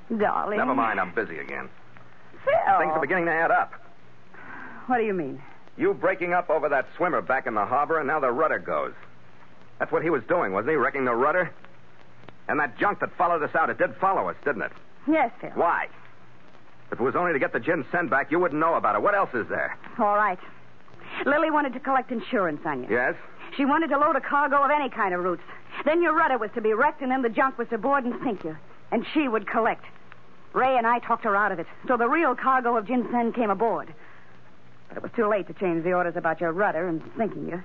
Phil. 0.09 0.19
Darling. 0.19 0.59
Never 0.59 0.75
mind, 0.75 1.01
I'm 1.01 1.12
busy 1.14 1.38
again. 1.38 1.69
Phil. 2.45 2.79
Things 2.79 2.93
are 2.93 3.01
beginning 3.01 3.27
to 3.27 3.33
add 3.33 3.51
up. 3.51 3.73
What 4.87 4.99
do 4.99 5.05
you 5.05 5.14
mean? 5.14 5.40
You 5.77 5.95
breaking 5.95 6.33
up 6.33 6.51
over 6.51 6.69
that 6.69 6.87
swimmer 6.97 7.23
back 7.23 7.47
in 7.47 7.55
the 7.55 7.64
harbor, 7.64 7.99
and 7.99 8.07
now 8.09 8.19
the 8.21 8.31
rudder 8.31 8.59
goes. 8.59 8.93
That's 9.79 9.93
what 9.93 10.03
he 10.03 10.11
was 10.11 10.23
doing, 10.25 10.53
wasn't 10.53 10.71
he? 10.71 10.77
Wrecking 10.77 11.05
the 11.05 11.14
rudder? 11.14 11.51
And 12.49 12.59
that 12.61 12.77
junk 12.77 12.99
that 13.01 13.12
followed 13.16 13.43
us 13.43 13.55
out, 13.55 13.71
it 13.71 13.79
did 13.79 13.95
follow 13.97 14.29
us, 14.29 14.37
didn't 14.45 14.62
it? 14.62 14.73
Yes, 15.07 15.31
Phil. 15.40 15.51
Why? 15.55 15.87
If 16.92 17.00
it 17.00 17.03
was 17.03 17.14
only 17.14 17.33
to 17.33 17.38
get 17.38 17.53
the 17.53 17.61
ginseng 17.61 18.09
back, 18.09 18.31
you 18.31 18.38
wouldn't 18.38 18.61
know 18.61 18.74
about 18.74 18.96
it. 18.96 19.03
What 19.03 19.14
else 19.14 19.31
is 19.33 19.46
there? 19.48 19.76
All 19.98 20.16
right. 20.16 20.38
Lily 21.24 21.50
wanted 21.50 21.72
to 21.74 21.81
collect 21.81 22.11
insurance 22.11 22.61
on 22.64 22.83
you. 22.83 22.88
Yes? 22.90 23.14
She 23.57 23.64
wanted 23.64 23.88
to 23.88 23.98
load 23.98 24.16
a 24.16 24.20
cargo 24.20 24.62
of 24.62 24.70
any 24.70 24.88
kind 24.88 25.14
of 25.14 25.22
roots. 25.22 25.42
Then 25.85 26.03
your 26.03 26.14
rudder 26.14 26.38
was 26.38 26.50
to 26.55 26.61
be 26.61 26.72
wrecked, 26.72 27.03
and 27.03 27.11
then 27.11 27.22
the 27.22 27.29
junk 27.29 27.59
was 27.59 27.68
to 27.68 27.79
board 27.79 28.05
and 28.05 28.14
sink 28.22 28.44
you. 28.44 28.57
And 28.90 29.07
she 29.12 29.29
would 29.29 29.46
collect. 29.48 29.85
Ray 30.53 30.76
and 30.76 30.87
I 30.87 30.98
talked 30.98 31.24
her 31.24 31.37
out 31.37 31.53
of 31.53 31.59
it. 31.59 31.66
So 31.87 31.96
the 31.96 32.09
real 32.09 32.35
cargo 32.35 32.76
of 32.76 32.87
ginseng 32.87 33.33
came 33.33 33.50
aboard. 33.50 33.92
But 34.88 34.96
it 34.96 35.03
was 35.03 35.12
too 35.14 35.29
late 35.29 35.46
to 35.46 35.53
change 35.55 35.85
the 35.85 35.92
orders 35.92 36.16
about 36.16 36.40
your 36.40 36.53
rudder 36.53 36.88
and 36.88 37.03
sinking 37.16 37.48
you. 37.48 37.62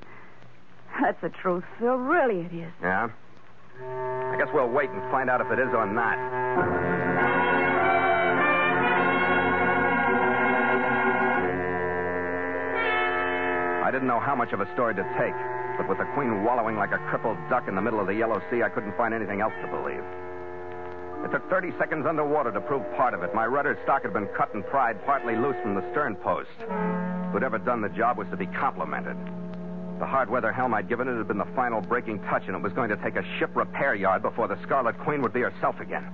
That's 1.01 1.19
the 1.21 1.29
truth, 1.29 1.63
Phil. 1.79 1.95
Really, 1.95 2.41
it 2.41 2.53
is. 2.53 2.71
Yeah? 2.81 3.09
I 3.81 4.35
guess 4.38 4.47
we'll 4.53 4.69
wait 4.69 4.89
and 4.89 5.01
find 5.11 5.29
out 5.29 5.41
if 5.41 5.51
it 5.51 5.59
is 5.59 5.73
or 5.73 5.85
not. 5.88 6.94
Didn't 13.95 14.10
know 14.10 14.19
how 14.19 14.36
much 14.36 14.51
of 14.51 14.60
a 14.60 14.67
story 14.73 14.93
to 14.93 15.03
take, 15.17 15.34
but 15.77 15.88
with 15.88 15.97
the 15.97 16.03
Queen 16.15 16.43
wallowing 16.43 16.75
like 16.75 16.91
a 16.91 16.97
crippled 17.08 17.38
duck 17.49 17.69
in 17.69 17.75
the 17.75 17.81
middle 17.81 18.01
of 18.01 18.08
the 18.08 18.13
Yellow 18.13 18.41
Sea, 18.51 18.62
I 18.62 18.67
couldn't 18.67 18.91
find 18.97 19.13
anything 19.13 19.39
else 19.39 19.53
to 19.62 19.67
believe. 19.71 20.03
It 21.23 21.31
took 21.31 21.49
30 21.49 21.71
seconds 21.79 22.05
underwater 22.05 22.51
to 22.51 22.60
prove 22.60 22.84
part 22.97 23.13
of 23.13 23.23
it. 23.23 23.34
My 23.34 23.45
rudder 23.45 23.79
stock 23.84 24.03
had 24.03 24.12
been 24.12 24.27
cut 24.36 24.53
and 24.53 24.65
pried 24.65 24.99
partly 25.05 25.38
loose 25.38 25.55
from 25.62 25.75
the 25.75 25.91
stern 25.91 26.17
post. 26.17 26.49
Whoever 27.31 27.58
done 27.58 27.79
the 27.79 27.88
job 27.88 28.17
was 28.17 28.27
to 28.31 28.36
be 28.36 28.47
complimented. 28.47 29.15
The 29.99 30.05
hard 30.05 30.29
weather 30.29 30.51
helm 30.51 30.73
I'd 30.73 30.89
given 30.89 31.08
it 31.08 31.15
had 31.15 31.29
been 31.29 31.38
the 31.38 31.47
final 31.55 31.79
breaking 31.79 32.19
touch, 32.23 32.43
and 32.47 32.55
it 32.58 32.62
was 32.62 32.73
going 32.73 32.89
to 32.89 32.97
take 32.97 33.15
a 33.15 33.23
ship 33.39 33.55
repair 33.55 33.95
yard 33.95 34.23
before 34.23 34.49
the 34.49 34.62
Scarlet 34.63 34.99
Queen 34.99 35.21
would 35.21 35.31
be 35.31 35.39
herself 35.39 35.79
again. 35.79 36.12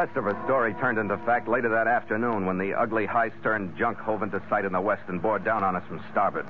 Rest 0.00 0.16
of 0.16 0.24
her 0.24 0.42
story 0.46 0.72
turned 0.80 0.96
into 0.96 1.14
fact 1.26 1.46
later 1.46 1.68
that 1.68 1.86
afternoon 1.86 2.46
when 2.46 2.56
the 2.56 2.72
ugly 2.72 3.04
high 3.04 3.30
stern 3.38 3.70
junk 3.76 3.98
hove 3.98 4.22
into 4.22 4.40
sight 4.48 4.64
in 4.64 4.72
the 4.72 4.80
west 4.80 5.02
and 5.08 5.20
bore 5.20 5.38
down 5.38 5.62
on 5.62 5.76
us 5.76 5.82
from 5.88 6.02
starboard. 6.10 6.46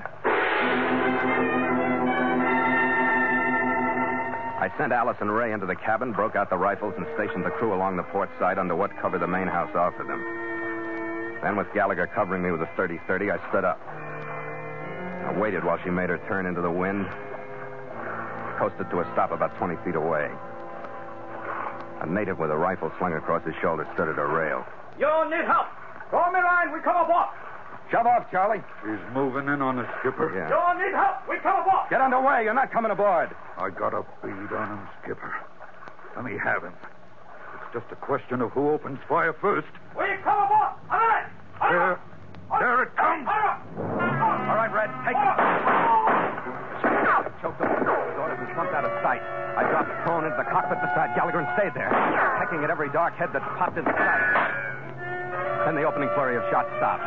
I 4.60 4.70
sent 4.78 4.92
Alice 4.92 5.16
and 5.18 5.34
Ray 5.34 5.50
into 5.50 5.66
the 5.66 5.74
cabin, 5.74 6.12
broke 6.12 6.36
out 6.36 6.48
the 6.48 6.56
rifles, 6.56 6.94
and 6.96 7.04
stationed 7.16 7.44
the 7.44 7.50
crew 7.50 7.74
along 7.74 7.96
the 7.96 8.04
port 8.04 8.30
side 8.38 8.56
under 8.56 8.76
what 8.76 8.96
cover 9.02 9.18
the 9.18 9.26
main 9.26 9.48
house 9.48 9.74
offered 9.74 10.06
them. 10.06 10.22
Then, 11.42 11.56
with 11.56 11.66
Gallagher 11.74 12.06
covering 12.06 12.44
me 12.44 12.52
with 12.52 12.62
a 12.62 12.70
30 12.76 13.00
30, 13.08 13.32
I 13.32 13.48
stood 13.48 13.64
up. 13.64 13.80
I 13.84 15.34
waited 15.36 15.64
while 15.64 15.80
she 15.82 15.90
made 15.90 16.08
her 16.08 16.18
turn 16.28 16.46
into 16.46 16.60
the 16.60 16.70
wind, 16.70 17.04
coasted 18.60 18.88
to 18.90 19.00
a 19.00 19.12
stop 19.12 19.32
about 19.32 19.56
20 19.58 19.74
feet 19.82 19.96
away. 19.96 20.30
A 22.00 22.06
native 22.06 22.38
with 22.38 22.50
a 22.50 22.56
rifle 22.56 22.90
slung 22.98 23.12
across 23.12 23.44
his 23.44 23.54
shoulder 23.60 23.86
stood 23.94 24.08
at 24.08 24.18
a 24.18 24.26
rail. 24.26 24.64
You 24.98 25.08
need 25.28 25.44
help. 25.44 25.66
Throw 26.08 26.30
me 26.32 26.40
line. 26.40 26.72
We 26.72 26.80
come 26.80 26.96
aboard. 26.96 27.28
Shove 27.90 28.06
off, 28.06 28.30
Charlie. 28.30 28.62
He's 28.86 29.02
moving 29.12 29.48
in 29.48 29.60
on 29.60 29.78
us, 29.78 29.88
Skipper. 30.00 30.32
Yeah. 30.32 30.48
You 30.48 30.86
need 30.86 30.94
help. 30.94 31.28
We 31.28 31.36
come 31.38 31.60
aboard. 31.60 31.90
Get 31.90 32.00
underway. 32.00 32.44
You're 32.44 32.54
not 32.54 32.72
coming 32.72 32.90
aboard. 32.90 33.34
I 33.58 33.70
got 33.70 33.92
a 33.92 34.02
bead 34.22 34.52
on 34.54 34.78
him, 34.78 34.88
Skipper. 35.02 35.34
Let 36.16 36.24
me 36.24 36.38
have 36.42 36.62
him. 36.62 36.72
It's 37.54 37.72
just 37.74 37.92
a 37.92 37.96
question 37.96 38.40
of 38.40 38.50
who 38.52 38.70
opens 38.70 38.98
fire 39.08 39.32
first. 39.32 39.68
We 39.98 40.06
come 40.22 40.44
aboard. 40.44 40.72
All 40.90 40.98
right. 40.98 41.26
There, 41.60 42.00
there 42.58 42.82
it 42.82 42.96
comes. 42.96 43.28
All 43.28 44.56
right, 44.56 44.70
Red, 44.72 44.90
take 45.04 45.16
it. 45.16 45.79
Choked 47.40 47.60
orders 47.60 48.36
and 48.36 48.48
slumped 48.52 48.76
out 48.76 48.84
of 48.84 48.92
sight. 49.00 49.24
I 49.56 49.64
dropped 49.64 49.88
prone 50.04 50.28
into 50.28 50.36
the 50.36 50.44
cockpit 50.44 50.76
beside 50.84 51.16
Gallagher 51.16 51.40
and 51.40 51.48
stayed 51.56 51.72
there, 51.72 51.88
pecking 52.36 52.60
at 52.62 52.68
every 52.68 52.92
dark 52.92 53.16
head 53.16 53.32
that 53.32 53.40
popped 53.56 53.80
into 53.80 53.88
sight. 53.88 54.20
Then 55.64 55.74
the 55.74 55.88
opening 55.88 56.12
flurry 56.12 56.36
of 56.36 56.44
shots 56.52 56.68
stopped. 56.76 57.04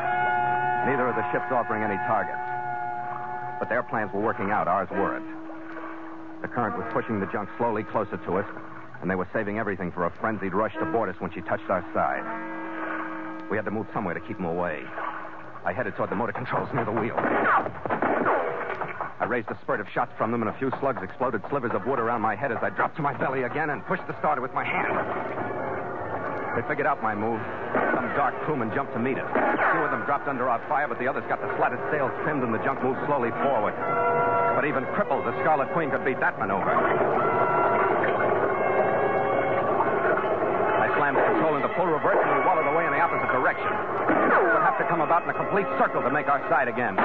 Neither 0.89 1.06
of 1.06 1.15
the 1.15 1.26
ships 1.32 1.46
offering 1.54 1.86
any 1.86 1.98
targets. 2.10 2.41
But 3.62 3.69
their 3.69 3.84
plans 3.84 4.12
were 4.12 4.22
working 4.22 4.50
out. 4.50 4.67
Ours 4.67 4.89
weren't. 4.89 5.26
The 6.41 6.48
current 6.50 6.78
was 6.78 6.89
pushing 6.91 7.19
the 7.22 7.30
junk 7.30 7.48
slowly 7.58 7.84
closer 7.84 8.17
to 8.17 8.38
us, 8.41 8.50
and 9.02 9.10
they 9.10 9.15
were 9.15 9.30
saving 9.34 9.60
everything 9.60 9.91
for 9.91 10.06
a 10.06 10.12
frenzied 10.19 10.54
rush 10.54 10.74
to 10.82 10.86
board 10.86 11.10
us 11.13 11.15
when 11.19 11.32
she 11.32 11.41
touched 11.41 11.69
our 11.69 11.86
side. 11.93 12.26
We 13.50 13.58
had 13.58 13.65
to 13.65 13.72
move 13.72 13.86
somewhere 13.93 14.13
to 14.13 14.19
keep 14.19 14.38
them 14.38 14.50
away. 14.50 14.84
I 15.63 15.74
headed 15.74 15.96
toward 15.96 16.10
the 16.10 16.15
motor 16.15 16.34
controls 16.34 16.69
near 16.74 16.86
the 16.86 16.91
wheel. 16.91 17.15
I 19.23 19.25
raised 19.25 19.47
a 19.47 19.57
spurt 19.63 19.79
of 19.79 19.88
shots 19.88 20.12
from 20.19 20.36
them, 20.36 20.43
and 20.43 20.51
a 20.51 20.57
few 20.59 20.67
slugs 20.83 20.99
exploded 20.99 21.39
slivers 21.47 21.71
of 21.71 21.88
wood 21.88 21.95
around 21.95 22.19
my 22.19 22.36
head 22.36 22.51
as 22.51 22.59
I 22.59 22.67
dropped 22.67 22.99
to 22.99 23.01
my 23.01 23.15
belly 23.15 23.47
again 23.47 23.71
and 23.71 23.79
pushed 23.88 24.03
the 24.03 24.12
starter 24.19 24.43
with 24.43 24.51
my 24.51 24.67
hand. 24.67 24.99
They 26.59 26.63
figured 26.67 26.83
out 26.83 26.99
my 26.99 27.15
move. 27.15 27.39
Some 27.95 28.03
dark 28.19 28.36
crewmen 28.43 28.75
jumped 28.75 28.91
to 28.91 28.99
meet 28.99 29.15
us. 29.15 29.31
Two 29.31 29.79
of 29.79 29.95
them 29.95 30.03
dropped 30.03 30.27
under 30.27 30.51
our 30.51 30.59
fire, 30.67 30.91
but 30.91 30.99
the 30.99 31.07
others 31.07 31.23
got 31.31 31.39
the 31.39 31.47
slatted 31.55 31.79
sails 31.88 32.12
trimmed, 32.27 32.43
and 32.43 32.51
the 32.51 32.59
junk 32.67 32.83
moved 32.83 32.99
slowly 33.07 33.31
forward. 33.47 33.71
But 34.59 34.67
even 34.67 34.83
crippled, 34.91 35.23
the 35.23 35.31
Scarlet 35.39 35.71
Queen 35.71 35.88
could 35.88 36.03
beat 36.03 36.19
that 36.19 36.36
maneuver. 36.36 36.75
I 40.83 40.91
slammed 40.99 41.15
the 41.15 41.23
control 41.31 41.55
into 41.63 41.71
full 41.79 41.88
reverse, 41.88 42.19
and 42.19 42.27
we 42.27 42.43
wallowed 42.43 42.67
away 42.67 42.83
in 42.83 42.91
the 42.91 42.99
opposite 42.99 43.31
direction. 43.31 43.71
We 43.71 44.51
would 44.51 44.67
have 44.67 44.75
to 44.83 44.88
come 44.91 44.99
about 44.99 45.23
in 45.23 45.31
a 45.31 45.38
complete 45.39 45.71
circle 45.79 46.03
to 46.03 46.12
make 46.12 46.27
our 46.27 46.43
side 46.51 46.67
again. 46.67 46.99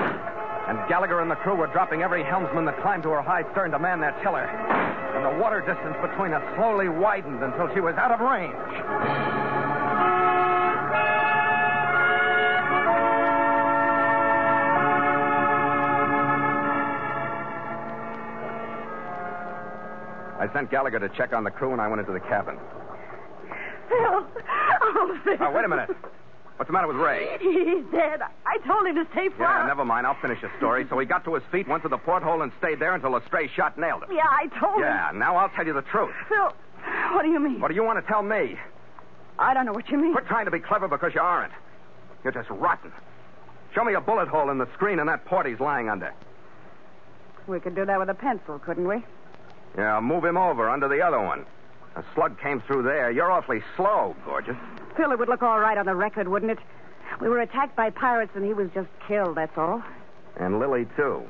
And 0.69 0.79
Gallagher 0.87 1.21
and 1.23 1.31
the 1.31 1.37
crew 1.37 1.55
were 1.55 1.67
dropping 1.69 2.03
every 2.03 2.23
helmsman 2.23 2.67
that 2.67 2.79
climbed 2.83 3.03
to 3.05 3.09
her 3.09 3.23
high 3.23 3.43
stern 3.53 3.71
to 3.71 3.79
man 3.79 4.01
their 4.01 4.13
tiller. 4.23 4.45
And 4.45 5.25
the 5.25 5.43
water 5.43 5.61
distance 5.61 5.97
between 6.03 6.35
us 6.35 6.43
slowly 6.57 6.91
widened 6.91 7.43
until 7.43 7.73
she 7.73 7.81
was 7.81 7.95
out 7.97 8.13
of 8.13 8.21
range. 8.21 8.55
I 20.39 20.53
sent 20.53 20.71
Gallagher 20.71 21.01
to 21.01 21.09
check 21.17 21.33
on 21.33 21.45
the 21.45 21.51
crew, 21.51 21.73
and 21.73 21.81
I 21.81 21.89
went 21.89 22.01
into 22.01 22.13
the 22.13 22.21
cabin. 22.21 22.59
Phil. 23.89 24.27
Oh, 24.83 25.19
Phil. 25.25 25.39
Now, 25.39 25.55
wait 25.55 25.65
a 25.65 25.69
minute. 25.69 25.91
What's 26.57 26.69
the 26.69 26.73
matter 26.73 26.89
with 26.89 26.97
Ray? 26.97 27.39
He's 27.41 27.85
dead. 27.91 28.21
I 28.59 28.67
told 28.67 28.87
him 28.87 28.95
to 28.97 29.11
stay 29.13 29.29
far. 29.31 29.61
Yeah, 29.61 29.67
never 29.67 29.85
mind. 29.85 30.07
I'll 30.07 30.21
finish 30.21 30.41
the 30.41 30.51
story. 30.59 30.87
So 30.89 30.99
he 30.99 31.07
got 31.07 31.25
to 31.25 31.35
his 31.35 31.45
feet, 31.53 31.69
went 31.69 31.83
to 31.85 31.89
the 31.89 31.99
porthole, 31.99 32.43
and 32.43 32.53
stayed 32.59 32.79
there 32.81 32.95
until 32.95 33.15
a 33.17 33.25
stray 33.27 33.49
shot 33.49 33.79
nailed 33.79 34.05
him. 34.05 34.11
Yeah, 34.13 34.27
I 34.27 34.47
told 34.59 34.77
him. 34.77 34.83
Yeah, 34.83 35.11
now 35.15 35.37
I'll 35.37 35.51
tell 35.51 35.67
you 35.67 35.73
the 35.73 35.83
truth. 35.83 36.13
Phil, 36.29 36.53
what 37.13 37.23
do 37.23 37.29
you 37.29 37.41
mean? 37.41 37.61
What 37.61 37.69
do 37.69 37.75
you 37.75 37.85
want 37.85 38.05
to 38.05 38.11
tell 38.11 38.23
me? 38.23 38.59
I 39.39 39.55
don't 39.55 39.67
know 39.67 39.73
what 39.73 39.89
you 39.91 39.99
mean. 39.99 40.13
Quit 40.13 40.27
trying 40.27 40.47
to 40.47 40.51
be 40.51 40.59
clever 40.59 40.89
because 40.89 41.15
you 41.15 41.21
aren't. 41.21 41.53
You're 42.25 42.33
just 42.33 42.51
rotten. 42.51 42.93
Show 43.75 43.85
me 43.85 43.95
a 43.95 44.01
bullet 44.01 44.29
hole 44.29 44.51
in 44.51 44.59
the 44.59 44.69
screen 44.75 44.99
in 44.99 45.07
that 45.07 45.25
port 45.25 45.47
he's 45.47 45.61
lying 45.61 45.89
under. 45.89 46.13
We 47.47 47.61
could 47.61 47.75
do 47.75 47.85
that 47.87 47.99
with 47.99 48.11
a 48.11 48.15
pencil, 48.15 48.59
couldn't 48.59 48.89
we? 48.89 49.05
Yeah, 49.77 50.01
move 50.01 50.25
him 50.25 50.37
over 50.37 50.69
under 50.69 50.89
the 50.89 51.01
other 51.01 51.21
one. 51.21 51.47
A 51.95 52.05
slug 52.15 52.41
came 52.41 52.61
through 52.63 52.83
there. 52.83 53.11
You're 53.11 53.31
awfully 53.31 53.63
slow, 53.77 54.17
gorgeous. 54.25 54.57
Phil, 54.97 55.13
it 55.13 55.19
would 55.19 55.29
look 55.29 55.43
all 55.43 55.61
right 55.61 55.79
on 55.79 55.87
the 55.87 55.95
record, 55.95 56.29
wouldn't 56.29 56.53
it? 56.53 56.59
We 57.21 57.29
were 57.29 57.41
attacked 57.41 57.75
by 57.77 57.91
pirates 57.91 58.33
and 58.35 58.45
he 58.45 58.53
was 58.55 58.69
just 58.75 58.89
killed, 59.07 59.37
that's 59.37 59.57
all. 59.57 59.83
And 60.37 60.59
Lily, 60.59 60.87
too. 60.97 61.23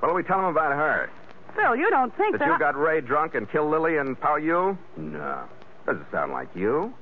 What'll 0.00 0.16
we 0.16 0.22
tell 0.22 0.38
him 0.40 0.46
about 0.46 0.72
her? 0.72 1.08
Phil, 1.54 1.76
you 1.76 1.90
don't 1.90 2.14
think 2.16 2.32
That 2.32 2.38
that. 2.40 2.46
you 2.48 2.52
I- 2.54 2.58
got 2.58 2.76
Ray 2.78 3.00
drunk 3.00 3.34
and 3.34 3.48
killed 3.50 3.70
Lily 3.70 3.96
and 3.98 4.18
Pao 4.20 4.36
Yu? 4.36 4.76
No. 4.96 5.40
Doesn't 5.86 6.10
sound 6.10 6.32
like 6.32 6.48
you. 6.54 6.92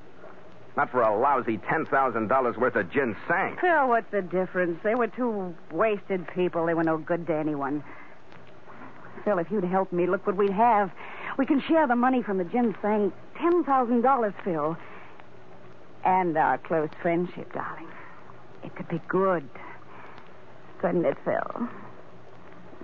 Not 0.77 0.89
for 0.89 1.01
a 1.01 1.15
lousy 1.17 1.57
$10,000 1.57 2.57
worth 2.57 2.75
of 2.75 2.89
ginseng. 2.91 3.57
Phil, 3.59 3.87
what's 3.89 4.09
the 4.11 4.21
difference? 4.21 4.79
They 4.83 4.95
were 4.95 5.07
two 5.07 5.53
wasted 5.71 6.25
people. 6.33 6.65
They 6.65 6.73
were 6.73 6.83
no 6.83 6.97
good 6.97 7.27
to 7.27 7.35
anyone. 7.35 7.83
Phil, 9.25 9.37
if 9.37 9.51
you'd 9.51 9.65
help 9.65 9.91
me, 9.91 10.07
look 10.07 10.25
what 10.25 10.35
we'd 10.37 10.51
have. 10.51 10.91
We 11.37 11.45
can 11.45 11.61
share 11.61 11.87
the 11.87 11.95
money 11.95 12.21
from 12.21 12.37
the 12.37 12.43
ginseng. 12.45 13.11
$10,000, 13.35 14.33
Phil. 14.43 14.77
And 16.03 16.37
our 16.37 16.57
close 16.57 16.89
friendship, 17.01 17.53
darling. 17.53 17.87
It 18.63 18.75
could 18.75 18.87
be 18.87 19.01
good. 19.07 19.47
Couldn't 20.79 21.05
it, 21.05 21.17
Phil? 21.23 21.69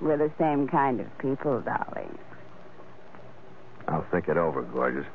We're 0.02 0.18
the 0.18 0.32
same 0.40 0.68
kind 0.68 1.00
of 1.00 1.18
people, 1.18 1.62
darling. 1.62 2.18
I'll 3.88 4.06
think 4.12 4.28
it 4.28 4.38
over, 4.38 4.62
gorgeous. 4.62 5.06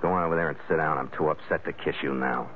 Go 0.00 0.12
on 0.12 0.24
over 0.24 0.36
there 0.36 0.48
and 0.48 0.58
sit 0.68 0.76
down. 0.76 0.98
I'm 0.98 1.10
too 1.16 1.28
upset 1.28 1.64
to 1.64 1.72
kiss 1.72 1.96
you 2.02 2.14
now. 2.14 2.48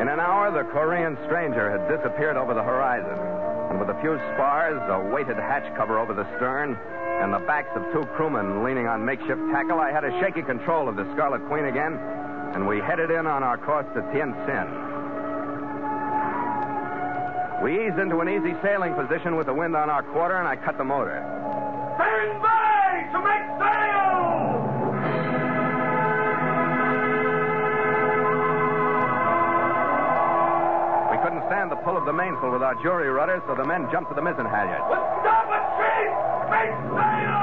In 0.00 0.08
an 0.08 0.20
hour, 0.20 0.50
the 0.52 0.68
Korean 0.70 1.16
stranger 1.26 1.70
had 1.70 1.88
disappeared 1.88 2.36
over 2.36 2.54
the 2.54 2.62
horizon. 2.62 3.51
And 3.72 3.80
with 3.80 3.88
a 3.88 3.98
few 4.02 4.20
spars, 4.34 4.76
a 4.90 5.00
weighted 5.00 5.38
hatch 5.38 5.64
cover 5.74 5.98
over 5.98 6.12
the 6.12 6.28
stern, 6.36 6.76
and 7.22 7.32
the 7.32 7.38
backs 7.38 7.70
of 7.74 7.82
two 7.90 8.04
crewmen 8.12 8.62
leaning 8.62 8.86
on 8.86 9.02
makeshift 9.02 9.40
tackle, 9.50 9.80
I 9.80 9.90
had 9.90 10.04
a 10.04 10.10
shaky 10.20 10.42
control 10.42 10.90
of 10.90 10.96
the 10.96 11.10
Scarlet 11.14 11.40
Queen 11.48 11.64
again, 11.64 11.96
and 12.52 12.68
we 12.68 12.80
headed 12.80 13.10
in 13.10 13.26
on 13.26 13.42
our 13.42 13.56
course 13.56 13.86
to 13.94 14.02
Tientsin. 14.12 14.68
We 17.64 17.86
eased 17.86 17.98
into 17.98 18.20
an 18.20 18.28
easy 18.28 18.54
sailing 18.60 18.92
position 18.92 19.36
with 19.36 19.46
the 19.46 19.54
wind 19.54 19.74
on 19.74 19.88
our 19.88 20.02
quarter, 20.02 20.36
and 20.36 20.46
I 20.46 20.56
cut 20.56 20.76
the 20.76 20.84
motor. 20.84 21.24
Stand 21.96 22.42
by 22.42 23.08
to 23.10 23.24
make 23.24 23.58
sail! 23.58 23.81
The 31.72 31.80
pull 31.88 31.96
of 31.96 32.04
the 32.04 32.12
mainsail 32.12 32.52
with 32.52 32.60
our 32.60 32.74
jury 32.84 33.08
rudder, 33.08 33.42
so 33.48 33.54
the 33.54 33.64
men 33.64 33.88
jumped 33.90 34.10
to 34.10 34.14
the 34.14 34.20
mizzen 34.20 34.44
halyards. 34.44 34.84
With 34.92 35.00
starboard 35.24 35.64
sheet, 35.80 36.12
make 36.52 36.76
sail! 36.92 37.40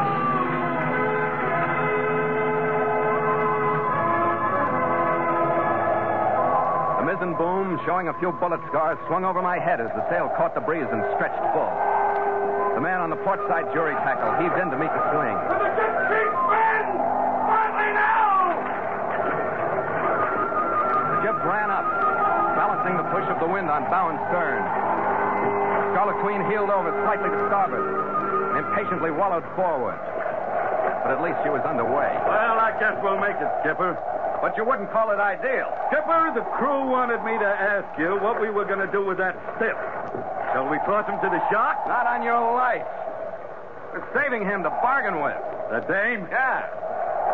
The 7.02 7.06
mizzen 7.10 7.34
boom, 7.42 7.82
showing 7.90 8.06
a 8.08 8.14
few 8.22 8.30
bullet 8.38 8.62
scars, 8.70 9.02
swung 9.08 9.26
over 9.26 9.42
my 9.42 9.58
head 9.58 9.82
as 9.82 9.90
the 9.98 10.06
sail 10.14 10.30
caught 10.38 10.54
the 10.54 10.62
breeze 10.62 10.86
and 10.94 11.02
stretched 11.18 11.42
full. 11.50 11.74
The 12.78 12.82
man 12.86 13.02
on 13.02 13.10
the 13.10 13.18
port 13.26 13.42
side 13.50 13.66
jury 13.74 13.98
tackle 14.06 14.38
heaved 14.38 14.62
in 14.62 14.70
to 14.70 14.78
meet 14.78 14.94
the 14.94 15.04
swing. 15.10 16.29
Wind 23.60 23.68
on 23.68 23.84
bow 23.92 24.08
and 24.08 24.20
stern. 24.32 24.64
Scarlet 25.92 26.16
Queen 26.24 26.40
heeled 26.48 26.72
over 26.72 26.96
slightly 27.04 27.28
to 27.28 27.40
starboard, 27.52 27.84
and 28.56 28.64
impatiently 28.64 29.12
wallowed 29.12 29.44
forward. 29.60 30.00
But 31.04 31.12
at 31.12 31.20
least 31.20 31.44
she 31.44 31.52
was 31.52 31.60
underway. 31.68 32.08
Well, 32.24 32.56
I 32.56 32.72
guess 32.80 32.96
we'll 33.04 33.20
make 33.20 33.36
it, 33.36 33.52
Skipper. 33.60 34.00
But 34.40 34.56
you 34.56 34.64
wouldn't 34.64 34.88
call 34.96 35.12
it 35.12 35.20
ideal. 35.20 35.68
Skipper, 35.92 36.32
the 36.40 36.48
crew 36.56 36.88
wanted 36.88 37.20
me 37.28 37.36
to 37.36 37.52
ask 37.52 37.88
you 38.00 38.16
what 38.24 38.40
we 38.40 38.48
were 38.48 38.64
going 38.64 38.80
to 38.80 38.92
do 38.96 39.04
with 39.04 39.20
that 39.20 39.36
stiff. 39.60 39.76
Shall 40.56 40.72
we 40.72 40.80
toss 40.88 41.04
him 41.04 41.20
to 41.20 41.28
the 41.28 41.44
shark? 41.52 41.84
Not 41.84 42.08
on 42.08 42.24
your 42.24 42.40
life. 42.56 42.88
We're 43.92 44.08
saving 44.16 44.48
him 44.48 44.64
to 44.64 44.72
bargain 44.80 45.20
with. 45.20 45.36
The 45.68 45.84
dame? 45.84 46.32
Yeah. 46.32 46.64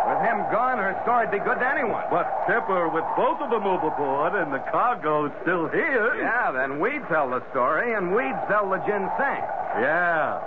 With 0.05 0.21
him 0.21 0.37
gone, 0.51 0.77
her 0.77 0.93
story'd 1.03 1.31
be 1.31 1.39
good 1.39 1.57
to 1.59 1.67
anyone. 1.67 2.03
But, 2.11 2.27
Skipper, 2.45 2.89
with 2.89 3.05
both 3.17 3.41
of 3.41 3.49
them 3.49 3.65
overboard 3.65 4.35
and 4.35 4.53
the 4.53 4.61
cargo 4.69 5.31
still 5.41 5.67
here. 5.69 6.15
Yeah, 6.19 6.51
then 6.51 6.79
we'd 6.79 7.01
tell 7.07 7.29
the 7.29 7.41
story 7.51 7.93
and 7.95 8.13
we'd 8.13 8.37
sell 8.47 8.69
the 8.69 8.77
ginseng. 8.85 9.41
Yeah. 9.81 10.37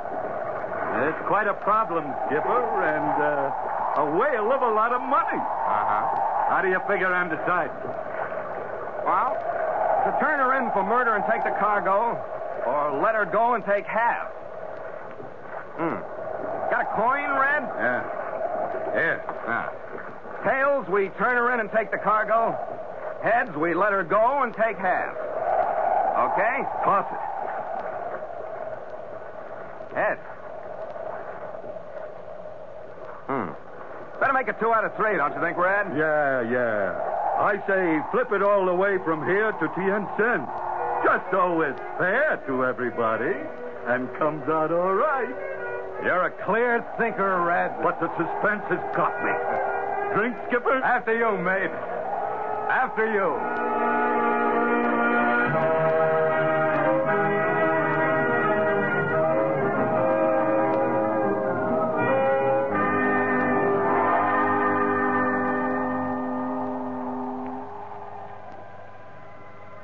It's 1.10 1.26
quite 1.26 1.46
a 1.46 1.54
problem, 1.54 2.04
Skipper, 2.26 2.64
and 2.82 3.14
uh, 3.22 4.02
a 4.02 4.06
whale 4.18 4.52
of 4.52 4.62
a 4.62 4.72
lot 4.72 4.92
of 4.92 5.00
money. 5.02 5.38
Uh-huh. 5.38 6.02
How 6.48 6.60
do 6.62 6.68
you 6.68 6.80
figure 6.88 7.12
I'm 7.12 7.28
deciding? 7.28 7.74
Well, 9.04 9.34
to 10.04 10.10
turn 10.20 10.38
her 10.38 10.54
in 10.58 10.70
for 10.72 10.82
murder 10.82 11.14
and 11.14 11.24
take 11.30 11.44
the 11.44 11.54
cargo, 11.58 12.16
or 12.66 13.00
let 13.02 13.14
her 13.14 13.26
go 13.26 13.54
and 13.54 13.64
take 13.64 13.86
half. 13.86 14.28
Hmm. 15.78 15.98
Got 16.70 16.82
a 16.82 16.90
coin, 16.96 17.30
Red? 17.38 17.62
Yeah. 17.78 18.17
Yes. 18.94 19.20
Ah. 19.46 19.72
Tails, 20.44 20.86
we 20.88 21.08
turn 21.18 21.36
her 21.36 21.52
in 21.52 21.60
and 21.60 21.70
take 21.72 21.90
the 21.90 21.98
cargo. 21.98 22.56
Heads, 23.22 23.54
we 23.56 23.74
let 23.74 23.92
her 23.92 24.04
go 24.04 24.42
and 24.42 24.54
take 24.54 24.78
half. 24.78 25.14
Okay? 26.18 26.62
Toss 26.84 27.06
it. 27.12 27.18
Heads. 29.94 30.20
Hmm. 33.26 33.50
Better 34.20 34.32
make 34.32 34.48
it 34.48 34.58
two 34.58 34.72
out 34.72 34.84
of 34.84 34.94
three, 34.96 35.16
don't 35.16 35.34
you 35.34 35.40
think, 35.40 35.56
Red? 35.58 35.96
Yeah, 35.96 36.42
yeah. 36.42 36.96
I 37.38 37.62
say 37.66 38.00
flip 38.10 38.32
it 38.32 38.42
all 38.42 38.66
the 38.66 38.74
way 38.74 38.98
from 39.04 39.24
here 39.26 39.52
to 39.52 39.68
Tientsin. 39.68 40.46
Just 41.04 41.24
so 41.30 41.60
it's 41.62 41.78
fair 41.98 42.42
to 42.46 42.64
everybody 42.64 43.34
and 43.86 44.12
comes 44.18 44.48
out 44.48 44.72
all 44.72 44.94
right. 44.94 45.57
You're 46.02 46.26
a 46.26 46.30
clear 46.44 46.84
thinker, 46.96 47.42
Red. 47.42 47.82
But 47.82 47.98
the 47.98 48.08
suspense 48.16 48.62
has 48.70 48.78
got 48.94 49.12
me. 49.24 49.32
Drink, 50.14 50.36
Skipper? 50.46 50.76
After 50.82 51.12
you, 51.12 51.36
mate. 51.38 51.70
After 52.70 53.04
you. 53.12 53.36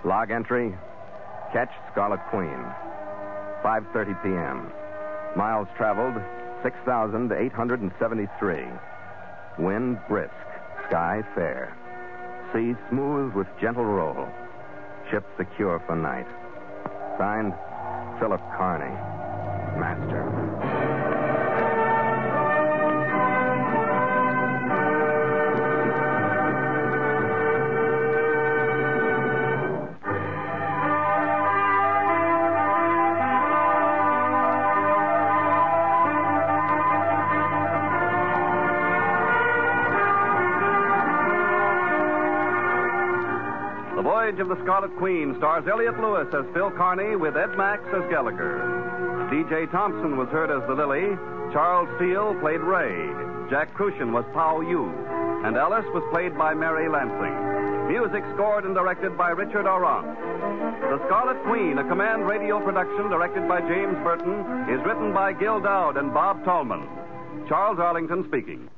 Log 0.09 0.31
entry. 0.31 0.75
Ketch 1.53 1.71
Scarlet 1.91 2.21
Queen. 2.31 2.65
5:30 3.65 4.23
p.m. 4.23 4.84
Miles 5.37 5.69
traveled 5.77 6.17
6,873. 6.63 8.65
Wind 9.59 9.99
brisk. 10.09 10.33
Sky 10.89 11.23
fair. 11.35 11.77
Sea 12.53 12.75
smooth 12.89 13.35
with 13.35 13.47
gentle 13.61 13.85
roll. 13.85 14.29
Ship 15.11 15.25
secure 15.37 15.83
for 15.87 15.97
night. 15.97 16.27
Signed, 17.19 17.53
Philip 18.19 18.41
Carney, 18.57 18.95
Master. 19.79 21.14
Voyage 44.35 44.51
of 44.51 44.57
the 44.59 44.65
Scarlet 44.65 44.97
Queen 44.97 45.37
stars 45.39 45.65
Elliot 45.71 45.95
Lewis 46.01 46.27
as 46.35 46.45
Phil 46.53 46.71
Carney 46.73 47.15
with 47.15 47.37
Ed 47.37 47.57
Max 47.57 47.83
as 47.95 48.03
Gallagher. 48.11 49.31
D.J. 49.31 49.71
Thompson 49.71 50.17
was 50.17 50.27
heard 50.31 50.51
as 50.51 50.67
the 50.67 50.75
Lily. 50.75 51.15
Charles 51.53 51.89
Steele 51.95 52.35
played 52.41 52.59
Ray. 52.59 53.15
Jack 53.49 53.73
Kruschen 53.79 54.11
was 54.11 54.25
Pao 54.35 54.61
Yu. 54.61 54.91
And 55.47 55.57
Alice 55.57 55.87
was 55.95 56.03
played 56.11 56.37
by 56.37 56.53
Mary 56.53 56.89
Lansing. 56.89 57.87
Music 57.87 58.25
scored 58.35 58.65
and 58.65 58.75
directed 58.75 59.17
by 59.17 59.31
Richard 59.31 59.67
Aurandt. 59.67 60.19
The 60.83 60.99
Scarlet 61.07 61.39
Queen, 61.47 61.79
a 61.79 61.87
command 61.87 62.27
radio 62.27 62.59
production 62.59 63.07
directed 63.11 63.47
by 63.47 63.61
James 63.61 63.95
Burton, 64.03 64.35
is 64.67 64.83
written 64.85 65.15
by 65.15 65.33
Gil 65.33 65.61
Dowd 65.61 65.97
and 65.97 66.13
Bob 66.13 66.45
Tallman. 66.45 66.83
Charles 67.47 67.79
Arlington 67.79 68.27
speaking. 68.27 68.69